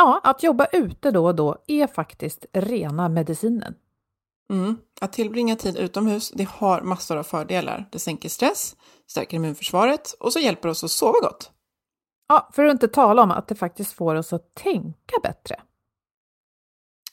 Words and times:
Ja, 0.00 0.20
att 0.24 0.42
jobba 0.42 0.66
ute 0.72 1.10
då 1.10 1.26
och 1.26 1.34
då 1.34 1.56
är 1.66 1.86
faktiskt 1.86 2.46
rena 2.52 3.08
medicinen. 3.08 3.74
Mm. 4.52 4.78
Att 5.00 5.12
tillbringa 5.12 5.56
tid 5.56 5.76
utomhus, 5.76 6.30
det 6.30 6.48
har 6.48 6.80
massor 6.80 7.16
av 7.16 7.22
fördelar. 7.22 7.88
Det 7.92 7.98
sänker 7.98 8.28
stress, 8.28 8.76
stärker 9.06 9.36
immunförsvaret 9.36 10.12
och 10.20 10.32
så 10.32 10.38
hjälper 10.38 10.68
oss 10.68 10.84
att 10.84 10.90
sova 10.90 11.20
gott. 11.20 11.50
Ja, 12.28 12.48
för 12.52 12.64
att 12.64 12.72
inte 12.72 12.88
tala 12.88 13.22
om 13.22 13.30
att 13.30 13.48
det 13.48 13.54
faktiskt 13.54 13.92
får 13.92 14.14
oss 14.14 14.32
att 14.32 14.54
tänka 14.54 15.18
bättre. 15.22 15.60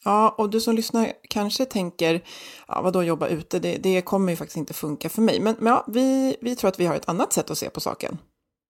Ja, 0.03 0.35
och 0.38 0.49
du 0.49 0.59
som 0.59 0.75
lyssnar 0.75 1.13
kanske 1.29 1.66
tänker, 1.66 2.23
ja, 2.67 2.81
vadå 2.81 3.03
jobba 3.03 3.27
ute, 3.27 3.59
det, 3.59 3.77
det 3.77 4.01
kommer 4.01 4.31
ju 4.31 4.35
faktiskt 4.35 4.57
inte 4.57 4.73
funka 4.73 5.09
för 5.09 5.22
mig. 5.22 5.39
Men, 5.39 5.55
men 5.59 5.73
ja, 5.73 5.85
vi, 5.88 6.38
vi 6.41 6.55
tror 6.55 6.69
att 6.69 6.79
vi 6.79 6.85
har 6.85 6.95
ett 6.95 7.09
annat 7.09 7.33
sätt 7.33 7.51
att 7.51 7.57
se 7.57 7.69
på 7.69 7.79
saken. 7.79 8.17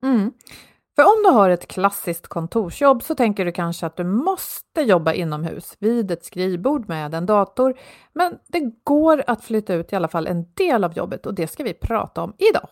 Mm. 0.03 0.33
För 0.99 1.05
om 1.05 1.23
du 1.23 1.29
har 1.29 1.49
ett 1.49 1.67
klassiskt 1.67 2.27
kontorsjobb 2.27 3.03
så 3.03 3.15
tänker 3.15 3.45
du 3.45 3.51
kanske 3.51 3.85
att 3.85 3.97
du 3.97 4.03
måste 4.03 4.81
jobba 4.81 5.13
inomhus 5.13 5.75
vid 5.79 6.11
ett 6.11 6.25
skrivbord 6.25 6.89
med 6.89 7.13
en 7.13 7.25
dator. 7.25 7.79
Men 8.13 8.37
det 8.47 8.71
går 8.83 9.23
att 9.27 9.43
flytta 9.43 9.73
ut 9.73 9.93
i 9.93 9.95
alla 9.95 10.07
fall 10.07 10.27
en 10.27 10.45
del 10.53 10.83
av 10.83 10.93
jobbet 10.93 11.25
och 11.25 11.33
det 11.33 11.47
ska 11.47 11.63
vi 11.63 11.73
prata 11.73 12.23
om 12.23 12.33
idag. 12.37 12.69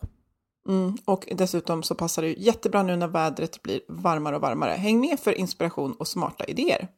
Mm, 0.68 0.96
och 1.04 1.28
dessutom 1.32 1.82
så 1.82 1.94
passar 1.94 2.22
det 2.22 2.28
jättebra 2.28 2.82
nu 2.82 2.96
när 2.96 3.08
vädret 3.08 3.62
blir 3.62 3.80
varmare 3.88 4.36
och 4.36 4.42
varmare. 4.42 4.70
Häng 4.70 5.00
med 5.00 5.20
för 5.20 5.32
inspiration 5.32 5.92
och 5.92 6.08
smarta 6.08 6.44
idéer. 6.44 6.88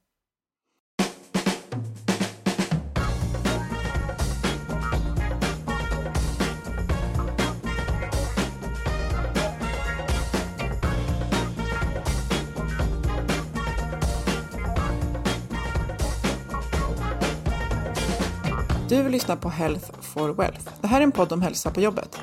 Du 18.89 19.09
lyssnar 19.09 19.37
på 19.37 19.49
Health 19.49 19.93
for 20.01 20.29
Wealth. 20.29 20.71
Det 20.81 20.87
här 20.87 21.01
är 21.01 21.05
en 21.05 21.13
podd 21.13 21.33
om 21.33 21.43
hälsa 21.43 21.71
på 21.71 21.81
jobbet. 21.81 22.19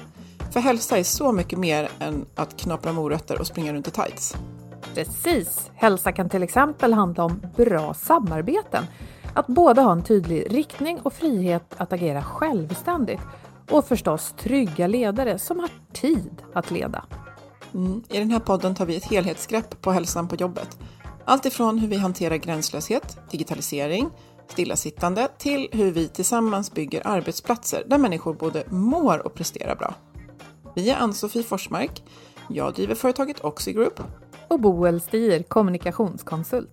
För 0.52 0.60
hälsa 0.60 0.98
är 0.98 1.04
så 1.04 1.32
mycket 1.32 1.60
mer 1.60 1.90
än 2.00 2.26
att 2.36 2.58
knapra 2.58 2.94
morötter 2.94 3.40
och 3.40 3.48
springa 3.48 3.74
runt 3.74 3.88
i 3.88 3.92
tights. 3.92 4.36
Precis! 4.94 5.72
Hälsa 5.76 6.12
kan 6.12 6.30
till 6.30 6.44
exempel 6.44 6.94
handla 6.94 7.24
om 7.24 7.42
bra 7.58 7.94
samarbeten. 7.94 8.86
Att 9.34 9.48
både 9.48 9.82
ha 9.82 9.92
en 9.92 10.04
tydlig 10.04 10.54
riktning 10.54 11.00
och 11.00 11.14
frihet 11.14 11.74
att 11.78 11.94
agera 11.94 12.24
självständigt. 12.24 13.22
Och 13.72 13.88
förstås 13.88 14.34
trygga 14.38 14.88
ledare 14.88 15.40
som 15.40 15.60
har 15.60 15.70
tid 15.94 16.42
att 16.54 16.72
leda. 16.72 17.06
Mm. 17.74 18.04
I 18.10 18.20
den 18.20 18.32
här 18.32 18.40
podden 18.40 18.76
tar 18.76 18.86
vi 18.86 18.96
ett 18.96 19.06
helhetsgrepp 19.06 19.82
på 19.82 19.92
hälsan 19.92 20.28
på 20.28 20.36
jobbet. 20.36 20.78
Allt 21.26 21.46
ifrån 21.46 21.78
hur 21.78 21.88
vi 21.88 21.98
hanterar 21.98 22.36
gränslöshet, 22.36 23.18
digitalisering, 23.32 24.10
stillasittande 24.48 25.28
till 25.38 25.70
hur 25.72 25.92
vi 25.92 26.08
tillsammans 26.08 26.74
bygger 26.74 27.08
arbetsplatser 27.08 27.84
där 27.88 27.98
människor 27.98 28.34
både 28.34 28.64
mår 28.70 29.26
och 29.26 29.34
presterar 29.34 29.76
bra. 29.76 29.94
Vi 30.76 30.90
är 30.90 30.98
Ann-Sofie 30.98 31.44
Forsmark. 31.44 32.04
Jag 32.50 32.74
driver 32.74 32.96
företaget 32.96 33.44
Oxigroup. 33.44 34.00
Och 34.48 34.60
Boel 34.60 35.02
Stier, 35.02 35.44
kommunikationskonsult. 35.44 36.72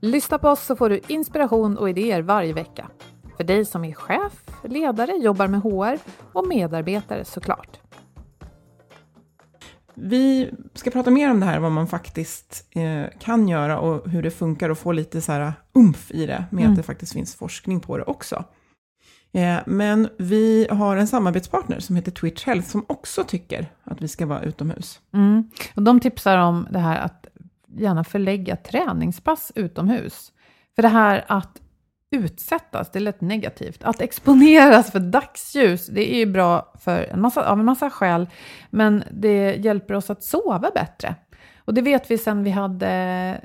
Lyssna 0.00 0.38
på 0.38 0.48
oss 0.48 0.66
så 0.66 0.76
får 0.76 0.88
du 0.88 1.00
inspiration 1.08 1.78
och 1.78 1.90
idéer 1.90 2.22
varje 2.22 2.52
vecka. 2.52 2.88
För 3.36 3.44
dig 3.44 3.64
som 3.64 3.84
är 3.84 3.92
chef, 3.92 4.32
ledare, 4.64 5.12
jobbar 5.12 5.46
med 5.46 5.60
HR 5.60 5.98
och 6.32 6.46
medarbetare 6.46 7.24
såklart. 7.24 7.81
Vi 9.94 10.50
ska 10.74 10.90
prata 10.90 11.10
mer 11.10 11.30
om 11.30 11.40
det 11.40 11.46
här, 11.46 11.58
vad 11.58 11.72
man 11.72 11.86
faktiskt 11.86 12.66
eh, 12.70 13.04
kan 13.20 13.48
göra 13.48 13.78
och 13.78 14.10
hur 14.10 14.22
det 14.22 14.30
funkar 14.30 14.70
och 14.70 14.78
få 14.78 14.92
lite 14.92 15.20
så 15.20 15.32
här 15.32 15.52
umf 15.74 16.10
i 16.10 16.26
det 16.26 16.44
med 16.50 16.60
mm. 16.60 16.72
att 16.72 16.76
det 16.76 16.82
faktiskt 16.82 17.12
finns 17.12 17.34
forskning 17.34 17.80
på 17.80 17.98
det 17.98 18.04
också. 18.04 18.44
Eh, 19.32 19.58
men 19.66 20.08
vi 20.18 20.66
har 20.70 20.96
en 20.96 21.06
samarbetspartner 21.06 21.80
som 21.80 21.96
heter 21.96 22.12
Twitch 22.12 22.44
Health 22.44 22.68
som 22.68 22.84
också 22.88 23.24
tycker 23.24 23.72
att 23.84 24.02
vi 24.02 24.08
ska 24.08 24.26
vara 24.26 24.42
utomhus. 24.42 25.00
Mm. 25.14 25.50
Och 25.76 25.82
de 25.82 26.00
tipsar 26.00 26.38
om 26.38 26.66
det 26.70 26.78
här 26.78 27.00
att 27.00 27.26
gärna 27.76 28.04
förlägga 28.04 28.56
träningspass 28.56 29.52
utomhus. 29.54 30.32
För 30.74 30.82
det 30.82 30.88
här 30.88 31.24
att 31.28 31.61
utsättas, 32.12 32.90
det 32.90 32.98
är 32.98 33.00
lätt 33.00 33.20
negativt. 33.20 33.84
Att 33.84 34.00
exponeras 34.00 34.90
för 34.90 35.00
dagsljus, 35.00 35.86
det 35.86 36.14
är 36.14 36.18
ju 36.18 36.26
bra 36.26 36.72
för 36.78 37.02
en 37.02 37.20
massa, 37.20 37.48
av 37.48 37.58
en 37.58 37.64
massa 37.64 37.90
skäl, 37.90 38.28
men 38.70 39.04
det 39.10 39.56
hjälper 39.56 39.94
oss 39.94 40.10
att 40.10 40.24
sova 40.24 40.70
bättre. 40.74 41.14
Och 41.64 41.74
det 41.74 41.82
vet 41.82 42.10
vi 42.10 42.18
sen 42.18 42.44
vi 42.44 42.50
hade 42.50 42.88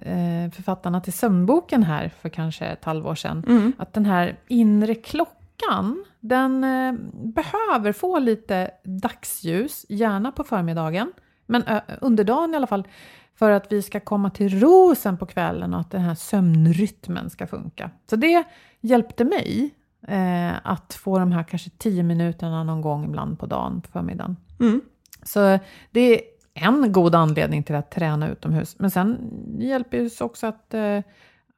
eh, 0.01 0.56
författarna 0.56 1.01
till 1.01 1.13
sömnboken 1.13 1.83
här 1.83 2.11
för 2.22 2.29
kanske 2.29 2.66
ett 2.66 2.85
halvår 2.85 3.16
sedan, 3.16 3.44
mm. 3.47 3.73
att 3.77 3.94
den 3.94 4.06
här 4.06 4.39
inre 4.47 4.95
klockan, 4.95 6.06
den 6.19 6.63
eh, 6.63 6.94
behöver 7.13 7.91
få 7.91 8.19
lite 8.19 8.72
dagsljus, 8.83 9.85
gärna 9.89 10.31
på 10.31 10.44
förmiddagen, 10.44 11.12
men 11.45 11.63
under 12.01 12.24
dagen 12.24 12.53
i 12.53 12.57
alla 12.57 12.68
fall, 12.68 12.88
för 13.39 13.51
att 13.51 13.71
vi 13.71 13.81
ska 13.81 14.00
komma 14.00 14.30
till 14.30 14.59
ro 14.59 14.95
sen 14.95 15.18
på 15.18 15.25
kvällen 15.25 15.74
och 15.74 15.80
att 15.80 15.91
den 15.91 16.01
här 16.01 16.15
sömnrytmen 16.15 17.30
ska 17.30 17.47
funka. 17.47 17.91
Så 18.09 18.15
det 18.15 18.44
hjälpte 18.81 19.24
mig 19.24 19.75
eh, 20.07 20.68
att 20.68 20.94
få 20.94 21.19
de 21.19 21.31
här 21.31 21.44
kanske 21.44 21.69
tio 21.69 22.03
minuterna 22.03 22.63
någon 22.63 22.81
gång 22.81 23.06
ibland 23.06 23.39
på 23.39 23.45
dagen 23.45 23.81
på 23.81 23.91
förmiddagen. 23.91 24.38
Mm. 24.59 24.81
Så 25.24 25.59
det 25.91 26.15
är 26.15 26.21
en 26.53 26.91
god 26.91 27.15
anledning 27.15 27.63
till 27.63 27.75
att 27.75 27.91
träna 27.91 28.29
utomhus. 28.29 28.75
Men 28.79 28.91
sen 28.91 29.18
hjälper 29.59 29.97
det 29.97 30.21
också 30.21 30.47
att 30.47 30.74
eh, 30.74 31.01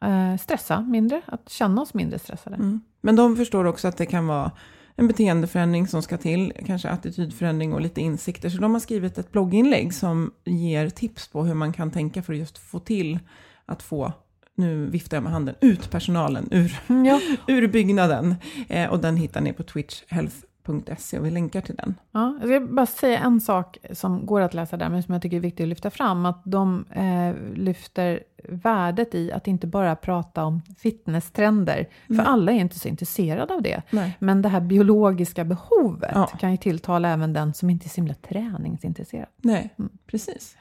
eh, 0.10 0.38
stressa 0.40 0.82
mindre, 0.82 1.22
att 1.26 1.50
känna 1.50 1.82
oss 1.82 1.94
mindre 1.94 2.20
stressade. 2.20 2.56
Mm. 2.56 2.82
Men 3.02 3.16
de 3.16 3.36
förstår 3.36 3.66
också 3.66 3.88
att 3.88 3.98
det 3.98 4.06
kan 4.06 4.28
vara 4.28 4.52
en 4.96 5.08
beteendeförändring 5.08 5.88
som 5.88 6.02
ska 6.02 6.18
till, 6.18 6.54
kanske 6.66 6.90
attitydförändring 6.90 7.74
och 7.74 7.82
lite 7.82 8.02
insikter. 8.02 8.50
Så 8.50 8.58
de 8.58 8.74
har 8.74 8.80
skrivit 8.80 9.18
ett 9.18 9.32
blogginlägg 9.32 9.94
som 9.94 10.32
ger 10.46 10.90
tips 10.90 11.28
på 11.28 11.44
hur 11.44 11.54
man 11.54 11.74
kan 11.74 11.92
tänka 11.92 12.24
för 12.24 12.34
att 12.34 12.40
just 12.40 12.58
få 12.58 12.80
till 12.80 13.20
att 13.66 13.84
få 13.84 14.14
nu 14.60 14.86
viftar 14.86 15.18
jag 15.18 15.24
med 15.24 15.34
handen, 15.34 15.56
ut 15.62 15.92
personalen 15.92 16.48
ur, 16.52 16.80
ja. 17.06 17.20
ur 17.48 17.68
byggnaden. 17.68 18.36
Eh, 18.70 18.90
och 18.90 19.00
den 19.00 19.18
hittar 19.18 19.42
ni 19.42 19.54
på 19.54 19.64
twitchhealth.se 19.64 21.20
och 21.20 21.26
vi 21.26 21.32
länkar 21.32 21.62
till 21.62 21.76
den. 21.76 21.96
Ja, 22.12 22.38
jag 22.42 22.50
ska 22.50 22.74
bara 22.74 22.86
säga 22.86 23.20
en 23.20 23.42
sak 23.42 23.78
som 23.92 24.26
går 24.26 24.42
att 24.42 24.54
läsa 24.54 24.78
där, 24.78 24.90
men 24.90 25.04
som 25.04 25.14
jag 25.14 25.22
tycker 25.22 25.38
är 25.38 25.42
viktigt 25.42 25.64
att 25.64 25.70
lyfta 25.70 25.90
fram. 25.90 26.26
Att 26.26 26.42
de 26.46 26.86
eh, 26.92 27.36
lyfter 27.58 28.20
värdet 28.50 29.16
i 29.16 29.32
att 29.32 29.48
inte 29.48 29.68
bara 29.68 29.96
prata 29.96 30.44
om 30.44 30.62
fitnesstrender, 30.78 31.88
för 32.08 32.14
Nej. 32.14 32.26
alla 32.26 32.52
är 32.52 32.56
inte 32.56 32.80
så 32.80 32.88
intresserade 32.88 33.54
av 33.54 33.62
det. 33.62 33.82
Nej. 33.90 34.18
Men 34.20 34.42
det 34.42 34.50
här 34.50 34.62
biologiska 34.62 35.44
behovet 35.46 36.12
Ja. 36.16 36.28
kan 36.28 36.52
ju 36.52 36.58
tilltala 36.58 37.10
även 37.10 37.34
den 37.34 37.54
som 37.54 37.70
inte 37.70 37.86
är 37.86 37.90
så 37.90 37.96
himla 37.96 38.14
träningsintresserad. 38.14 39.28
Nej, 39.38 39.74
Mm. 39.80 39.92
precis. 40.08 40.58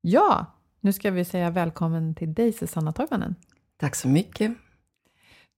Ja, 0.00 0.46
nu 0.82 0.92
ska 0.92 1.10
vi 1.10 1.24
säga 1.24 1.50
välkommen 1.50 2.14
till 2.14 2.34
dig 2.34 2.52
Susanna 2.52 2.92
Toivonen. 2.92 3.34
Tack 3.76 3.94
så 3.94 4.08
mycket. 4.08 4.52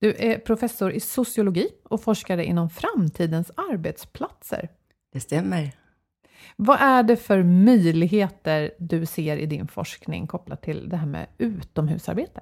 Du 0.00 0.14
är 0.18 0.38
professor 0.38 0.92
i 0.92 1.00
sociologi 1.00 1.68
och 1.84 2.02
forskare 2.02 2.44
inom 2.44 2.70
framtidens 2.70 3.50
arbetsplatser. 3.56 4.68
Det 5.12 5.20
stämmer. 5.20 5.72
Vad 6.56 6.80
är 6.80 7.02
det 7.02 7.16
för 7.16 7.42
möjligheter 7.42 8.70
du 8.78 9.06
ser 9.06 9.36
i 9.36 9.46
din 9.46 9.68
forskning 9.68 10.26
kopplat 10.26 10.62
till 10.62 10.88
det 10.88 10.96
här 10.96 11.06
med 11.06 11.26
utomhusarbete? 11.38 12.40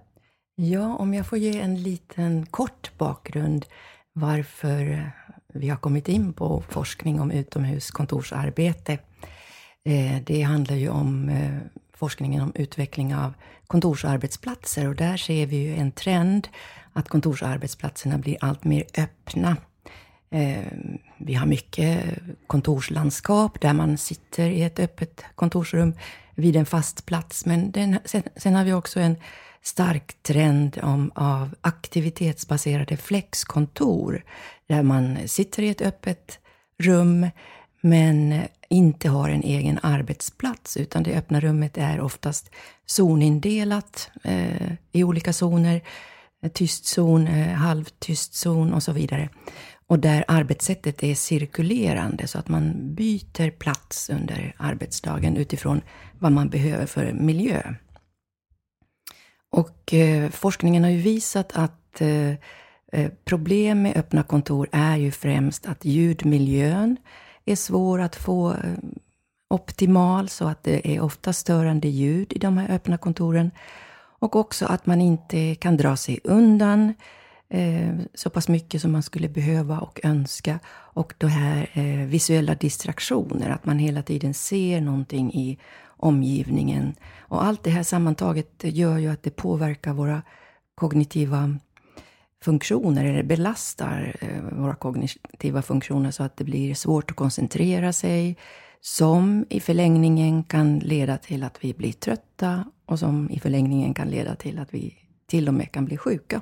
Ja, 0.54 0.96
om 0.96 1.14
jag 1.14 1.26
får 1.26 1.38
ge 1.38 1.60
en 1.60 1.82
liten 1.82 2.46
kort 2.46 2.98
bakgrund 2.98 3.66
varför 4.12 5.10
vi 5.54 5.68
har 5.68 5.76
kommit 5.76 6.08
in 6.08 6.32
på 6.32 6.62
forskning 6.68 7.20
om 7.20 7.30
utomhuskontorsarbete. 7.30 8.92
Eh, 9.84 10.22
Det 10.26 10.42
handlar 10.42 10.76
ju 10.76 10.88
om 10.88 11.28
eh, 11.28 11.58
forskningen 12.02 12.42
om 12.42 12.52
utveckling 12.54 13.14
av 13.14 13.34
kontorsarbetsplatser 13.66 14.88
och 14.88 14.96
där 14.96 15.16
ser 15.16 15.46
vi 15.46 15.56
ju 15.56 15.76
en 15.76 15.92
trend 15.92 16.48
att 16.92 17.08
kontorsarbetsplatserna 17.08 18.18
blir 18.18 18.36
allt 18.40 18.64
mer 18.64 18.84
öppna. 18.98 19.56
Eh, 20.30 20.72
vi 21.18 21.34
har 21.34 21.46
mycket 21.46 22.18
kontorslandskap 22.46 23.60
där 23.60 23.72
man 23.72 23.98
sitter 23.98 24.50
i 24.50 24.62
ett 24.62 24.78
öppet 24.78 25.24
kontorsrum 25.34 25.94
vid 26.34 26.56
en 26.56 26.66
fast 26.66 27.06
plats. 27.06 27.46
Men 27.46 27.70
den, 27.70 27.98
sen, 28.04 28.22
sen 28.36 28.54
har 28.54 28.64
vi 28.64 28.72
också 28.72 29.00
en 29.00 29.16
stark 29.62 30.22
trend 30.22 30.78
om, 30.82 31.12
av 31.14 31.54
aktivitetsbaserade 31.60 32.96
flexkontor. 32.96 34.24
Där 34.66 34.82
man 34.82 35.18
sitter 35.28 35.62
i 35.62 35.68
ett 35.68 35.82
öppet 35.82 36.38
rum 36.78 37.26
men 37.80 38.42
inte 38.72 39.08
har 39.08 39.28
en 39.28 39.42
egen 39.42 39.78
arbetsplats. 39.82 40.76
Utan 40.76 41.02
det 41.02 41.16
öppna 41.16 41.40
rummet 41.40 41.78
är 41.78 42.00
oftast 42.00 42.50
zonindelat 42.86 44.10
eh, 44.24 44.72
i 44.92 45.04
olika 45.04 45.32
zoner. 45.32 45.82
Eh, 46.42 46.50
tyst 46.52 46.84
zon, 46.84 47.26
eh, 47.26 47.54
halvtyst 47.54 48.34
zon 48.34 48.72
och 48.72 48.82
så 48.82 48.92
vidare. 48.92 49.28
Och 49.86 49.98
där 49.98 50.24
arbetssättet 50.28 51.02
är 51.02 51.14
cirkulerande 51.14 52.26
så 52.26 52.38
att 52.38 52.48
man 52.48 52.94
byter 52.94 53.50
plats 53.50 54.10
under 54.10 54.54
arbetsdagen 54.58 55.36
utifrån 55.36 55.80
vad 56.18 56.32
man 56.32 56.48
behöver 56.48 56.86
för 56.86 57.12
miljö. 57.12 57.74
Och 59.50 59.94
eh, 59.94 60.30
forskningen 60.30 60.84
har 60.84 60.90
ju 60.90 61.00
visat 61.00 61.52
att 61.54 62.00
eh, 62.00 62.30
eh 62.92 63.10
problem 63.24 63.82
med 63.82 63.96
öppna 63.96 64.22
kontor 64.22 64.68
är 64.72 64.96
ju 64.96 65.10
främst 65.10 65.66
att 65.66 65.84
ljudmiljön 65.84 66.96
är 67.44 67.56
svår 67.56 68.00
att 68.00 68.16
få 68.16 68.50
eh, 68.50 68.74
optimal 69.50 70.28
så 70.28 70.48
att 70.48 70.62
det 70.62 70.94
är 70.96 71.00
ofta 71.00 71.32
störande 71.32 71.88
ljud 71.88 72.32
i 72.32 72.38
de 72.38 72.58
här 72.58 72.74
öppna 72.74 72.98
kontoren. 72.98 73.50
Och 74.18 74.36
också 74.36 74.66
att 74.66 74.86
man 74.86 75.00
inte 75.00 75.54
kan 75.54 75.76
dra 75.76 75.96
sig 75.96 76.20
undan 76.24 76.94
eh, 77.48 77.94
så 78.14 78.30
pass 78.30 78.48
mycket 78.48 78.82
som 78.82 78.92
man 78.92 79.02
skulle 79.02 79.28
behöva 79.28 79.80
och 79.80 80.00
önska. 80.02 80.58
Och 80.68 81.14
de 81.18 81.26
här 81.26 81.70
eh, 81.72 82.06
visuella 82.06 82.54
distraktioner, 82.54 83.50
att 83.50 83.66
man 83.66 83.78
hela 83.78 84.02
tiden 84.02 84.34
ser 84.34 84.80
någonting 84.80 85.34
i 85.34 85.58
omgivningen. 85.84 86.94
Och 87.18 87.44
allt 87.44 87.64
det 87.64 87.70
här 87.70 87.82
sammantaget 87.82 88.52
gör 88.60 88.98
ju 88.98 89.08
att 89.08 89.22
det 89.22 89.36
påverkar 89.36 89.92
våra 89.92 90.22
kognitiva 90.74 91.58
funktioner, 92.42 93.04
eller 93.04 93.22
belastar 93.22 94.16
eh, 94.20 94.58
våra 94.58 94.74
kognitiva 94.74 95.62
funktioner 95.62 96.10
så 96.10 96.22
att 96.22 96.36
det 96.36 96.44
blir 96.44 96.74
svårt 96.74 97.10
att 97.10 97.16
koncentrera 97.16 97.92
sig, 97.92 98.36
som 98.80 99.44
i 99.48 99.60
förlängningen 99.60 100.44
kan 100.44 100.78
leda 100.78 101.18
till 101.18 101.42
att 101.44 101.64
vi 101.64 101.74
blir 101.74 101.92
trötta 101.92 102.64
och 102.86 102.98
som 102.98 103.30
i 103.30 103.40
förlängningen 103.40 103.94
kan 103.94 104.08
leda 104.08 104.34
till 104.34 104.58
att 104.58 104.74
vi 104.74 104.94
till 105.26 105.48
och 105.48 105.54
med 105.54 105.72
kan 105.72 105.84
bli 105.84 105.96
sjuka. 105.96 106.40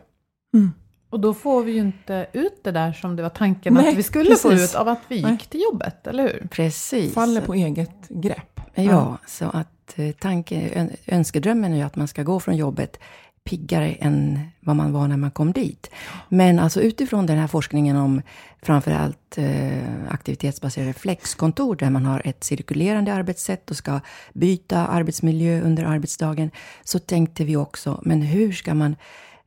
Och 1.10 1.20
då 1.20 1.34
får 1.34 1.62
vi 1.64 1.72
ju 1.72 1.78
inte 1.80 2.26
ut 2.32 2.64
det 2.64 2.70
där 2.72 2.92
som 2.92 3.16
det 3.16 3.22
var 3.22 3.30
tanken 3.30 3.74
Nej, 3.74 3.88
att 3.88 3.98
vi 3.98 4.02
skulle 4.02 4.36
få 4.36 4.48
precis. 4.50 4.70
ut 4.70 4.76
av 4.80 4.88
att 4.88 5.00
vi 5.08 5.14
gick 5.16 5.24
Nej. 5.24 5.38
till 5.50 5.60
jobbet, 5.72 6.06
eller 6.06 6.22
hur? 6.22 6.48
Precis. 6.50 7.14
Faller 7.14 7.40
på 7.40 7.54
eget 7.54 8.08
grepp. 8.08 8.60
Ja, 8.74 9.18
så 9.26 9.44
att 9.44 9.98
eh, 9.98 10.10
tanke, 10.10 10.70
ön- 10.74 10.90
önskedrömmen 11.06 11.72
är 11.72 11.76
ju 11.76 11.82
att 11.82 11.96
man 11.96 12.08
ska 12.08 12.22
gå 12.22 12.40
från 12.40 12.56
jobbet 12.56 12.98
piggare 13.44 13.92
än 13.92 14.40
vad 14.60 14.76
man 14.76 14.92
var 14.92 15.08
när 15.08 15.16
man 15.16 15.30
kom 15.30 15.52
dit. 15.52 15.90
Men 16.28 16.58
alltså 16.58 16.80
utifrån 16.80 17.26
den 17.26 17.38
här 17.38 17.46
forskningen 17.46 17.96
om 17.96 18.22
framförallt 18.62 19.38
eh, 19.38 20.12
aktivitetsbaserade 20.12 20.92
flexkontor 20.92 21.76
där 21.76 21.90
man 21.90 22.04
har 22.04 22.22
ett 22.24 22.44
cirkulerande 22.44 23.14
arbetssätt 23.14 23.70
och 23.70 23.76
ska 23.76 24.00
byta 24.32 24.86
arbetsmiljö 24.86 25.60
under 25.60 25.84
arbetsdagen, 25.84 26.50
så 26.84 26.98
tänkte 26.98 27.44
vi 27.44 27.56
också, 27.56 28.00
men 28.04 28.22
hur 28.22 28.52
ska 28.52 28.74
man 28.74 28.96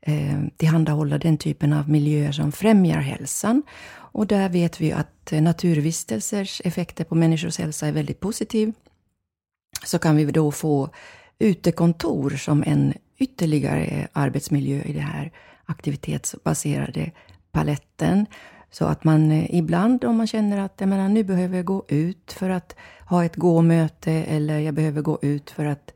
eh, 0.02 0.40
tillhandahålla 0.58 1.18
den 1.18 1.38
typen 1.38 1.74
av 1.74 1.90
miljöer 1.90 2.32
som 2.32 2.52
främjar 2.52 3.00
hälsan? 3.00 3.64
Och 3.96 4.28
där 4.28 4.50
vet 4.50 4.82
vi 4.82 4.92
att 4.92 5.32
naturvistelsers 5.32 6.62
effekter 6.66 7.04
på 7.04 7.16
människors 7.16 7.60
hälsa 7.60 7.88
är 7.88 7.92
väldigt 7.92 8.20
positiv 8.20 8.74
så 9.86 10.00
kan 10.00 10.16
vi 10.16 10.26
då 10.26 10.52
få 10.52 10.90
utekontor 11.40 12.30
som 12.30 12.64
en 12.68 12.94
ytterligare 13.18 14.08
arbetsmiljö 14.14 14.82
i 14.82 14.94
det 14.94 15.00
här 15.00 15.32
aktivitetsbaserade 15.66 17.12
paletten. 17.52 18.26
Så 18.72 18.86
att 18.86 19.04
man 19.04 19.32
eh, 19.32 19.56
ibland 19.56 20.06
om 20.06 20.18
man 20.18 20.28
känner 20.28 20.58
att 20.58 20.74
jag 20.78 20.90
menar, 20.90 21.10
nu 21.10 21.24
behöver 21.24 21.56
jag 21.56 21.66
gå 21.66 21.86
ut 21.88 22.32
för 22.32 22.50
att 22.50 22.76
ha 23.10 23.26
ett 23.26 23.36
gåmöte 23.36 24.12
eller 24.12 24.60
jag 24.60 24.74
behöver 24.74 25.02
gå 25.02 25.20
ut 25.22 25.52
för 25.52 25.66
att 25.66 25.94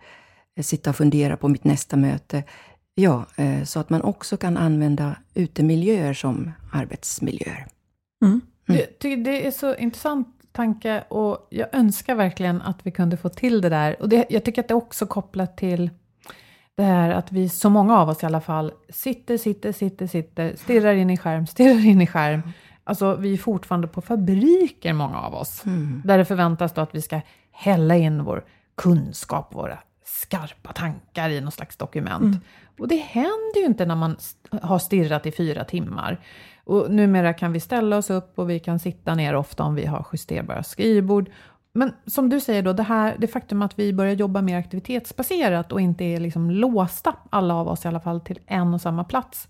eh, 0.55 0.63
sitta 0.63 0.89
och 0.89 0.95
fundera 0.95 1.37
på 1.37 1.47
mitt 1.47 1.63
nästa 1.63 1.97
möte. 1.97 2.43
Ja, 2.95 3.25
eh, 3.35 3.63
så 3.63 3.79
att 3.79 3.89
man 3.89 4.01
också 4.01 4.37
kan 4.37 4.57
använda 4.57 5.15
utemiljöer 5.33 6.13
som 6.13 6.51
arbetsmiljöer. 6.71 7.67
Mm. 8.21 8.41
Jag 8.65 8.99
tycker 8.99 9.17
det 9.17 9.47
är 9.47 9.51
så 9.51 9.75
intressant 9.75 10.27
tanke 10.51 11.03
och 11.09 11.47
jag 11.49 11.67
önskar 11.75 12.15
verkligen 12.15 12.61
att 12.61 12.79
vi 12.83 12.91
kunde 12.91 13.17
få 13.17 13.29
till 13.29 13.61
det 13.61 13.69
där. 13.69 14.01
Och 14.01 14.09
det, 14.09 14.25
jag 14.29 14.43
tycker 14.43 14.61
att 14.61 14.67
det 14.67 14.73
är 14.73 14.75
också 14.75 15.05
kopplat 15.05 15.57
till 15.57 15.89
det 16.77 16.83
här 16.83 17.09
att 17.09 17.31
vi, 17.31 17.49
så 17.49 17.69
många 17.69 17.97
av 17.97 18.09
oss 18.09 18.23
i 18.23 18.25
alla 18.25 18.41
fall, 18.41 18.71
sitter, 18.89 19.37
sitter, 19.37 19.71
sitter, 19.71 20.07
sitter, 20.07 20.55
stirrar 20.55 20.93
in 20.93 21.09
i 21.09 21.17
skärm, 21.17 21.47
stirrar 21.47 21.85
in 21.85 22.01
i 22.01 22.07
skärm. 22.07 22.41
Alltså 22.83 23.15
vi 23.15 23.33
är 23.33 23.37
fortfarande 23.37 23.87
på 23.87 24.01
fabriker, 24.01 24.93
många 24.93 25.19
av 25.19 25.33
oss. 25.35 25.63
Där 26.03 26.17
det 26.17 26.25
förväntas 26.25 26.73
då 26.73 26.81
att 26.81 26.95
vi 26.95 27.01
ska 27.01 27.21
hälla 27.51 27.95
in 27.95 28.23
vår 28.23 28.45
kunskap, 28.75 29.55
våra 29.55 29.79
skarpa 30.05 30.73
tankar 30.73 31.29
i 31.29 31.41
något 31.41 31.53
slags 31.53 31.77
dokument. 31.77 32.35
Och 32.79 32.87
det 32.87 32.95
händer 32.95 33.59
ju 33.59 33.65
inte 33.65 33.85
när 33.85 33.95
man 33.95 34.17
har 34.61 34.79
stirrat 34.79 35.25
i 35.25 35.31
fyra 35.31 35.63
timmar. 35.63 36.19
Och 36.63 36.91
numera 36.91 37.33
kan 37.33 37.53
vi 37.53 37.59
ställa 37.59 37.97
oss 37.97 38.09
upp 38.09 38.39
och 38.39 38.49
vi 38.49 38.59
kan 38.59 38.79
sitta 38.79 39.15
ner 39.15 39.35
ofta 39.35 39.63
om 39.63 39.75
vi 39.75 39.85
har 39.85 40.05
justerbara 40.13 40.63
skrivbord. 40.63 41.29
Men 41.77 41.93
som 42.05 42.29
du 42.29 42.39
säger 42.39 42.63
då, 42.63 42.73
det, 42.73 42.83
här, 42.83 43.15
det 43.19 43.27
faktum 43.27 43.61
att 43.61 43.79
vi 43.79 43.93
börjar 43.93 44.13
jobba 44.13 44.41
mer 44.41 44.57
aktivitetsbaserat 44.57 45.71
och 45.71 45.81
inte 45.81 46.03
är 46.03 46.19
liksom 46.19 46.51
låsta, 46.51 47.15
alla 47.29 47.55
av 47.55 47.67
oss 47.67 47.85
i 47.85 47.87
alla 47.87 47.99
fall, 47.99 48.21
till 48.21 48.39
en 48.45 48.73
och 48.73 48.81
samma 48.81 49.03
plats. 49.03 49.47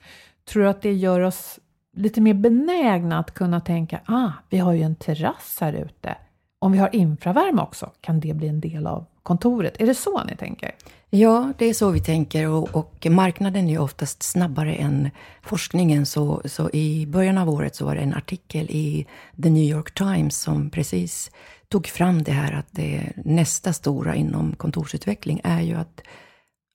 Tror 0.50 0.64
du 0.64 0.70
att 0.70 0.82
det 0.82 0.94
gör 0.94 1.22
oss 1.22 1.60
lite 1.96 2.22
mer 2.22 2.34
benägna 2.34 3.20
att 3.20 3.34
kunna 3.34 3.62
tänka, 3.62 4.02
ah, 4.06 4.32
vi 4.50 4.58
har 4.58 4.74
ju 4.74 4.82
en 4.82 4.96
terrass 4.96 5.58
här 5.62 5.74
ute. 5.74 6.16
Om 6.60 6.72
vi 6.72 6.78
har 6.78 6.96
infravärme 6.96 7.62
också, 7.62 7.92
kan 8.02 8.20
det 8.20 8.34
bli 8.34 8.48
en 8.48 8.60
del 8.60 8.88
av 8.88 9.06
kontoret? 9.24 9.82
Är 9.82 9.86
det 9.86 9.96
så 9.96 10.24
ni 10.24 10.36
tänker? 10.36 10.72
Ja, 11.10 11.54
det 11.58 11.66
är 11.66 11.74
så 11.74 11.90
vi 11.92 12.00
tänker 12.00 12.48
och, 12.48 12.76
och 12.76 13.08
marknaden 13.10 13.68
är 13.68 13.72
ju 13.72 13.78
oftast 13.78 14.24
snabbare 14.24 14.76
än 14.76 15.10
forskningen. 15.42 16.06
Så, 16.06 16.42
så 16.46 16.70
i 16.74 17.06
början 17.08 17.38
av 17.38 17.50
året 17.50 17.76
så 17.76 17.86
var 17.86 17.96
det 17.96 18.02
en 18.02 18.14
artikel 18.14 18.66
i 18.70 19.08
The 19.44 19.50
New 19.50 19.64
York 19.64 19.94
Times 19.94 20.42
som 20.42 20.70
precis 20.70 21.32
tog 21.72 21.88
fram 21.88 22.24
det 22.24 22.32
här 22.32 22.52
att 22.52 22.68
det 22.72 23.12
nästa 23.16 23.74
stora 23.74 24.16
inom 24.16 24.56
kontorsutveckling 24.56 25.42
är 25.44 25.62
ju 25.62 25.74
att 25.74 26.02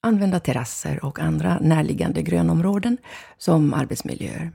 använda 0.03 0.41
terrasser 0.41 1.05
och 1.05 1.21
andra 1.21 1.59
närliggande 1.59 2.23
grönområden 2.23 2.97
som 3.39 3.75
arbetsmiljöer. 3.75 4.53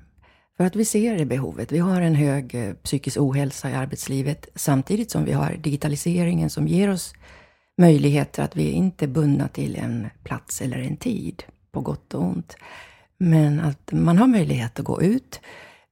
För 0.58 0.64
att 0.64 0.76
vi 0.76 0.86
ser 0.86 1.18
det 1.18 1.26
behovet. 1.26 1.72
Vi 1.72 1.80
har 1.80 2.02
en 2.02 2.16
hög 2.16 2.56
eh, 2.56 2.74
psykisk 2.74 3.18
ohälsa 3.20 3.70
i 3.70 3.74
arbetslivet 3.74 4.48
samtidigt 4.56 5.12
som 5.12 5.26
vi 5.26 5.32
har 5.32 5.56
digitaliseringen 5.58 6.50
som 6.50 6.68
ger 6.68 6.90
oss 6.90 7.14
möjligheter 7.78 8.44
att 8.44 8.56
vi 8.56 8.72
inte 8.72 9.06
är 9.06 9.10
bundna 9.10 9.48
till 9.48 9.76
en 9.76 10.08
plats 10.24 10.62
eller 10.62 10.78
en 10.78 10.98
tid, 10.98 11.44
på 11.72 11.82
gott 11.82 12.14
och 12.14 12.24
ont. 12.24 12.56
Men 13.18 13.60
att 13.60 13.92
man 13.92 14.18
har 14.18 14.28
möjlighet 14.28 14.80
att 14.80 14.86
gå 14.86 15.02
ut 15.02 15.40